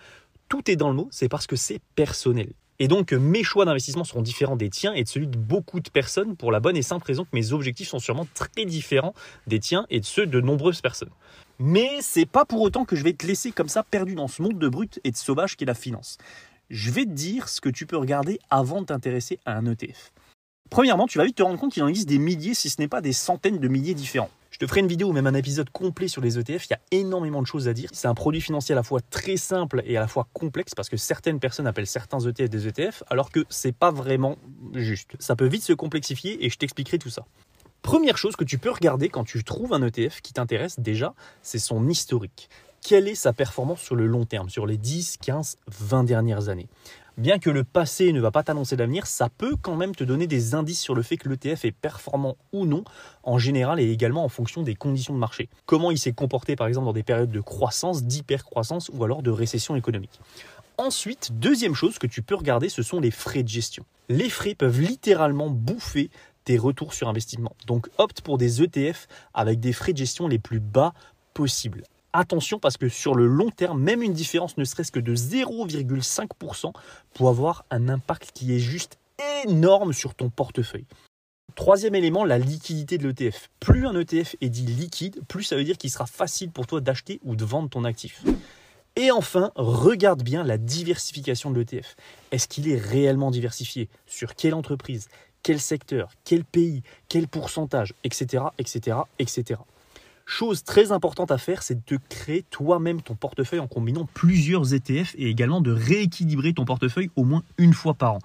tout 0.47 0.69
est 0.69 0.75
dans 0.75 0.89
le 0.89 0.95
mot, 0.95 1.07
c'est 1.11 1.29
parce 1.29 1.47
que 1.47 1.55
c'est 1.55 1.79
personnel. 1.95 2.51
Et 2.79 2.87
donc 2.87 3.11
mes 3.11 3.43
choix 3.43 3.65
d'investissement 3.65 4.05
seront 4.05 4.21
différents 4.21 4.55
des 4.55 4.69
tiens 4.69 4.93
et 4.93 5.03
de 5.03 5.09
celui 5.09 5.27
de 5.27 5.37
beaucoup 5.37 5.81
de 5.81 5.89
personnes 5.89 6.37
pour 6.37 6.51
la 6.51 6.61
bonne 6.61 6.77
et 6.77 6.81
simple 6.81 7.05
raison 7.05 7.25
que 7.25 7.29
mes 7.33 7.51
objectifs 7.51 7.89
sont 7.89 7.99
sûrement 7.99 8.27
très 8.33 8.65
différents 8.65 9.13
des 9.47 9.59
tiens 9.59 9.85
et 9.89 9.99
de 9.99 10.05
ceux 10.05 10.25
de 10.25 10.39
nombreuses 10.39 10.81
personnes. 10.81 11.11
Mais 11.59 11.97
c'est 12.01 12.25
pas 12.25 12.45
pour 12.45 12.61
autant 12.61 12.85
que 12.85 12.95
je 12.95 13.03
vais 13.03 13.11
te 13.11 13.27
laisser 13.27 13.51
comme 13.51 13.67
ça 13.67 13.83
perdu 13.83 14.15
dans 14.15 14.29
ce 14.29 14.41
monde 14.41 14.57
de 14.57 14.69
brut 14.69 15.01
et 15.03 15.11
de 15.11 15.17
sauvage 15.17 15.57
qu'est 15.57 15.65
la 15.65 15.73
finance. 15.73 16.17
Je 16.69 16.89
vais 16.89 17.03
te 17.03 17.11
dire 17.11 17.49
ce 17.49 17.59
que 17.59 17.69
tu 17.69 17.85
peux 17.85 17.97
regarder 17.97 18.39
avant 18.49 18.79
de 18.79 18.85
t'intéresser 18.85 19.39
à 19.45 19.57
un 19.57 19.65
ETF. 19.65 20.13
Premièrement, 20.69 21.07
tu 21.07 21.17
vas 21.17 21.25
vite 21.25 21.35
te 21.35 21.43
rendre 21.43 21.59
compte 21.59 21.73
qu'il 21.73 21.83
en 21.83 21.87
existe 21.87 22.07
des 22.07 22.19
milliers, 22.19 22.53
si 22.53 22.69
ce 22.69 22.79
n'est 22.79 22.87
pas 22.87 23.01
des 23.01 23.11
centaines 23.11 23.57
de 23.57 23.67
milliers 23.67 23.95
différents. 23.95 24.29
Je 24.59 24.65
te 24.65 24.69
ferai 24.71 24.81
une 24.81 24.89
vidéo 24.89 25.07
ou 25.07 25.13
même 25.13 25.25
un 25.25 25.35
épisode 25.35 25.69
complet 25.69 26.09
sur 26.09 26.21
les 26.21 26.37
ETF. 26.37 26.65
Il 26.65 26.71
y 26.71 26.73
a 26.73 26.81
énormément 26.91 27.41
de 27.41 27.47
choses 27.47 27.69
à 27.69 27.73
dire. 27.73 27.89
C'est 27.93 28.09
un 28.09 28.13
produit 28.13 28.41
financier 28.41 28.73
à 28.73 28.75
la 28.75 28.83
fois 28.83 28.99
très 28.99 29.37
simple 29.37 29.81
et 29.85 29.95
à 29.95 30.01
la 30.01 30.07
fois 30.09 30.27
complexe 30.33 30.75
parce 30.75 30.89
que 30.89 30.97
certaines 30.97 31.39
personnes 31.39 31.65
appellent 31.65 31.87
certains 31.87 32.19
ETF 32.19 32.49
des 32.49 32.67
ETF 32.67 33.03
alors 33.09 33.31
que 33.31 33.45
c'est 33.47 33.71
pas 33.71 33.89
vraiment 33.89 34.35
juste. 34.73 35.11
Ça 35.17 35.37
peut 35.37 35.47
vite 35.47 35.63
se 35.63 35.71
complexifier 35.71 36.45
et 36.45 36.49
je 36.49 36.57
t'expliquerai 36.57 36.99
tout 36.99 37.09
ça. 37.09 37.25
Première 37.83 38.17
chose 38.17 38.35
que 38.35 38.43
tu 38.43 38.57
peux 38.57 38.69
regarder 38.69 39.07
quand 39.07 39.23
tu 39.23 39.45
trouves 39.45 39.71
un 39.71 39.81
ETF 39.81 40.19
qui 40.19 40.33
t'intéresse 40.33 40.77
déjà, 40.77 41.13
c'est 41.41 41.57
son 41.57 41.87
historique. 41.87 42.49
Quelle 42.81 43.07
est 43.07 43.15
sa 43.15 43.31
performance 43.31 43.79
sur 43.79 43.95
le 43.95 44.07
long 44.07 44.25
terme, 44.25 44.49
sur 44.49 44.65
les 44.65 44.77
10, 44.77 45.19
15, 45.21 45.57
20 45.67 46.03
dernières 46.03 46.49
années? 46.49 46.67
Bien 47.19 47.37
que 47.37 47.49
le 47.49 47.63
passé 47.63 48.13
ne 48.13 48.21
va 48.21 48.31
pas 48.31 48.43
t'annoncer 48.43 48.75
l'avenir, 48.75 49.05
ça 49.05 49.29
peut 49.29 49.55
quand 49.61 49.75
même 49.75 49.93
te 49.93 50.03
donner 50.03 50.25
des 50.25 50.55
indices 50.55 50.79
sur 50.79 50.95
le 50.95 51.03
fait 51.03 51.17
que 51.17 51.27
l'ETF 51.29 51.65
est 51.65 51.71
performant 51.71 52.37
ou 52.53 52.65
non, 52.65 52.83
en 53.23 53.37
général 53.37 53.79
et 53.79 53.91
également 53.91 54.23
en 54.23 54.29
fonction 54.29 54.63
des 54.63 54.75
conditions 54.75 55.13
de 55.13 55.19
marché. 55.19 55.49
Comment 55.65 55.91
il 55.91 55.99
s'est 55.99 56.13
comporté 56.13 56.55
par 56.55 56.67
exemple 56.67 56.85
dans 56.85 56.93
des 56.93 57.03
périodes 57.03 57.31
de 57.31 57.41
croissance, 57.41 58.03
d'hypercroissance 58.03 58.89
ou 58.93 59.03
alors 59.03 59.21
de 59.21 59.31
récession 59.31 59.75
économique. 59.75 60.19
Ensuite, 60.77 61.31
deuxième 61.33 61.75
chose 61.75 61.99
que 61.99 62.07
tu 62.07 62.21
peux 62.21 62.35
regarder, 62.35 62.69
ce 62.69 62.83
sont 62.83 63.01
les 63.01 63.11
frais 63.11 63.43
de 63.43 63.49
gestion. 63.49 63.83
Les 64.07 64.29
frais 64.29 64.55
peuvent 64.55 64.79
littéralement 64.79 65.49
bouffer 65.49 66.09
tes 66.45 66.57
retours 66.57 66.93
sur 66.93 67.09
investissement. 67.09 67.53
Donc 67.67 67.89
opte 67.97 68.21
pour 68.21 68.37
des 68.37 68.63
ETF 68.63 69.07
avec 69.33 69.59
des 69.59 69.73
frais 69.73 69.91
de 69.91 69.97
gestion 69.97 70.27
les 70.29 70.39
plus 70.39 70.61
bas 70.61 70.93
possibles 71.33 71.83
attention 72.13 72.59
parce 72.59 72.77
que 72.77 72.89
sur 72.89 73.15
le 73.15 73.27
long 73.27 73.49
terme, 73.49 73.81
même 73.81 74.01
une 74.01 74.13
différence 74.13 74.57
ne 74.57 74.63
serait-ce 74.63 74.91
que 74.91 74.99
de 74.99 75.15
0,5% 75.15 76.71
peut 77.13 77.25
avoir 77.25 77.65
un 77.71 77.89
impact 77.89 78.31
qui 78.33 78.55
est 78.55 78.59
juste 78.59 78.97
énorme 79.45 79.93
sur 79.93 80.15
ton 80.15 80.29
portefeuille. 80.29 80.85
Troisième 81.55 81.95
élément, 81.95 82.23
la 82.23 82.37
liquidité 82.37 82.97
de 82.97 83.07
l'ETF. 83.07 83.49
Plus 83.59 83.85
un 83.85 83.99
ETF 83.99 84.35
est 84.39 84.49
dit 84.49 84.65
liquide, 84.65 85.19
plus 85.27 85.43
ça 85.43 85.55
veut 85.55 85.63
dire 85.63 85.77
qu'il 85.77 85.89
sera 85.89 86.05
facile 86.05 86.51
pour 86.51 86.67
toi 86.67 86.79
d'acheter 86.79 87.19
ou 87.23 87.35
de 87.35 87.43
vendre 87.43 87.69
ton 87.69 87.83
actif. 87.83 88.23
Et 88.95 89.11
enfin, 89.11 89.51
regarde 89.55 90.23
bien 90.23 90.43
la 90.43 90.57
diversification 90.57 91.51
de 91.51 91.59
l'ETF. 91.59 91.95
Est-ce 92.31 92.47
qu'il 92.47 92.69
est 92.69 92.77
réellement 92.77 93.31
diversifié? 93.31 93.89
Sur 94.05 94.35
quelle 94.35 94.53
entreprise? 94.53 95.09
Quel 95.43 95.59
secteur? 95.59 96.11
Quel 96.25 96.43
pays? 96.43 96.83
Quel 97.07 97.27
pourcentage? 97.27 97.93
Etc. 98.03 98.43
etc. 98.57 98.97
etc. 99.19 99.59
Chose 100.31 100.63
très 100.63 100.91
importante 100.91 101.31
à 101.31 101.39
faire, 101.39 101.63
c'est 101.63 101.87
de 101.87 101.97
créer 102.07 102.43
toi-même 102.43 103.01
ton 103.01 103.15
portefeuille 103.15 103.59
en 103.59 103.67
combinant 103.67 104.07
plusieurs 104.13 104.75
ETF 104.75 105.15
et 105.17 105.27
également 105.27 105.59
de 105.59 105.71
rééquilibrer 105.71 106.53
ton 106.53 106.65
portefeuille 106.65 107.09
au 107.15 107.23
moins 107.23 107.41
une 107.57 107.73
fois 107.73 107.95
par 107.95 108.13
an. 108.13 108.19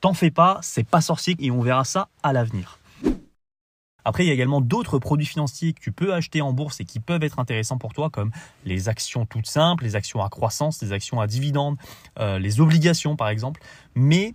T'en 0.00 0.14
fais 0.14 0.32
pas, 0.32 0.58
c'est 0.62 0.82
pas 0.82 1.00
sorcier 1.00 1.36
et 1.38 1.52
on 1.52 1.60
verra 1.60 1.84
ça 1.84 2.08
à 2.24 2.32
l'avenir. 2.32 2.80
Après, 4.04 4.24
il 4.24 4.26
y 4.26 4.30
a 4.30 4.34
également 4.34 4.60
d'autres 4.60 4.98
produits 4.98 5.26
financiers 5.26 5.74
que 5.74 5.80
tu 5.80 5.92
peux 5.92 6.12
acheter 6.12 6.42
en 6.42 6.52
bourse 6.52 6.80
et 6.80 6.84
qui 6.84 6.98
peuvent 6.98 7.22
être 7.22 7.38
intéressants 7.38 7.78
pour 7.78 7.92
toi, 7.92 8.10
comme 8.10 8.32
les 8.64 8.88
actions 8.88 9.24
toutes 9.24 9.46
simples, 9.46 9.84
les 9.84 9.94
actions 9.94 10.24
à 10.24 10.28
croissance, 10.28 10.82
les 10.82 10.90
actions 10.90 11.20
à 11.20 11.28
dividendes, 11.28 11.76
euh, 12.18 12.40
les 12.40 12.60
obligations 12.60 13.14
par 13.14 13.28
exemple. 13.28 13.62
Mais 13.94 14.34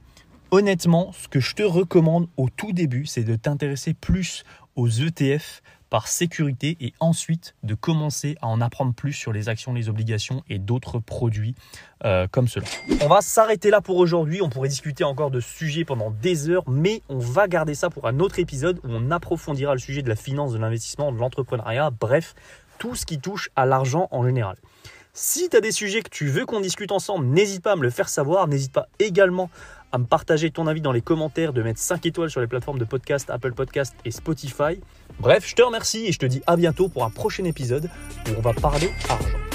honnêtement, 0.52 1.12
ce 1.12 1.28
que 1.28 1.42
je 1.42 1.54
te 1.54 1.64
recommande 1.64 2.30
au 2.38 2.48
tout 2.48 2.72
début, 2.72 3.06
c'est 3.06 3.26
de 3.26 3.36
t'intéresser 3.36 3.94
plus 3.94 4.46
aux 4.78 4.88
ETF 4.88 5.62
par 5.90 6.08
sécurité 6.08 6.78
et 6.80 6.94
ensuite 7.00 7.56
de 7.64 7.74
commencer 7.74 8.38
à 8.42 8.48
en 8.48 8.62
apprendre 8.62 8.94
plus 8.94 9.14
sur 9.14 9.34
les 9.34 9.50
actions, 9.50 9.74
les 9.74 9.90
obligations 9.90 10.44
et 10.50 10.60
d'autres 10.60 11.00
produits 11.00 11.56
euh, 12.06 12.28
comme 12.32 12.48
cela. 12.48 12.66
On 13.02 13.08
va 13.08 13.22
s'arrêter 13.22 13.70
là 13.70 13.82
pour 13.82 13.98
aujourd'hui. 13.98 14.42
On 14.42 14.50
pourrait 14.50 14.70
discuter 14.70 15.04
encore 15.04 15.32
de 15.32 15.40
sujets 15.40 15.86
pendant 15.86 16.12
des 16.12 16.50
heures, 16.50 16.64
mais 16.68 17.02
on 17.10 17.18
va 17.18 17.48
garder 17.48 17.76
ça 17.76 17.90
pour 17.90 18.08
un 18.08 18.20
autre 18.20 18.40
épisode 18.40 18.80
où 18.84 18.90
on 18.90 19.12
approfondira 19.12 19.74
le 19.74 19.80
sujet 19.80 20.02
de 20.02 20.10
la 20.10 20.16
finance, 20.16 20.54
de 20.54 20.58
l'investissement, 20.58 21.12
de 21.12 21.18
l'entrepreneuriat, 21.18 21.90
bref, 21.92 22.36
tout 22.78 22.96
ce 22.96 23.06
qui 23.06 23.20
touche 23.20 23.50
à 23.56 23.66
l'argent 23.66 24.08
en 24.12 24.24
général. 24.24 24.56
Si 25.14 25.50
tu 25.50 25.58
as 25.58 25.62
des 25.62 25.72
sujets 25.72 26.02
que 26.02 26.10
tu 26.10 26.28
veux 26.28 26.46
qu'on 26.46 26.62
discute 26.62 26.92
ensemble, 26.92 27.26
n'hésite 27.26 27.62
pas 27.62 27.74
à 27.74 27.76
me 27.76 27.82
le 27.82 27.90
faire 27.90 28.08
savoir. 28.08 28.48
N'hésite 28.48 28.72
pas 28.72 28.88
également 29.00 29.50
à 29.92 29.98
me 29.98 30.06
partager 30.06 30.52
ton 30.52 30.68
avis 30.68 30.82
dans 30.82 30.92
les 30.92 31.02
commentaires, 31.02 31.54
de 31.54 31.62
mettre 31.62 31.80
5 31.80 32.06
étoiles 32.06 32.30
sur 32.30 32.42
les 32.42 32.48
plateformes 32.48 32.80
de 32.80 32.86
podcast, 32.86 33.30
Apple 33.30 33.54
Podcast 33.54 33.96
et 34.06 34.12
Spotify. 34.12 34.80
Bref, 35.20 35.48
je 35.48 35.56
te 35.56 35.62
remercie 35.62 36.06
et 36.06 36.12
je 36.12 36.20
te 36.20 36.26
dis 36.26 36.42
à 36.48 36.56
bientôt 36.56 36.90
pour 36.90 37.04
un 37.04 37.10
prochain 37.10 37.44
épisode 37.46 37.90
où 38.28 38.32
on 38.38 38.42
va 38.42 38.54
parler 38.54 38.92
argent. 39.10 39.49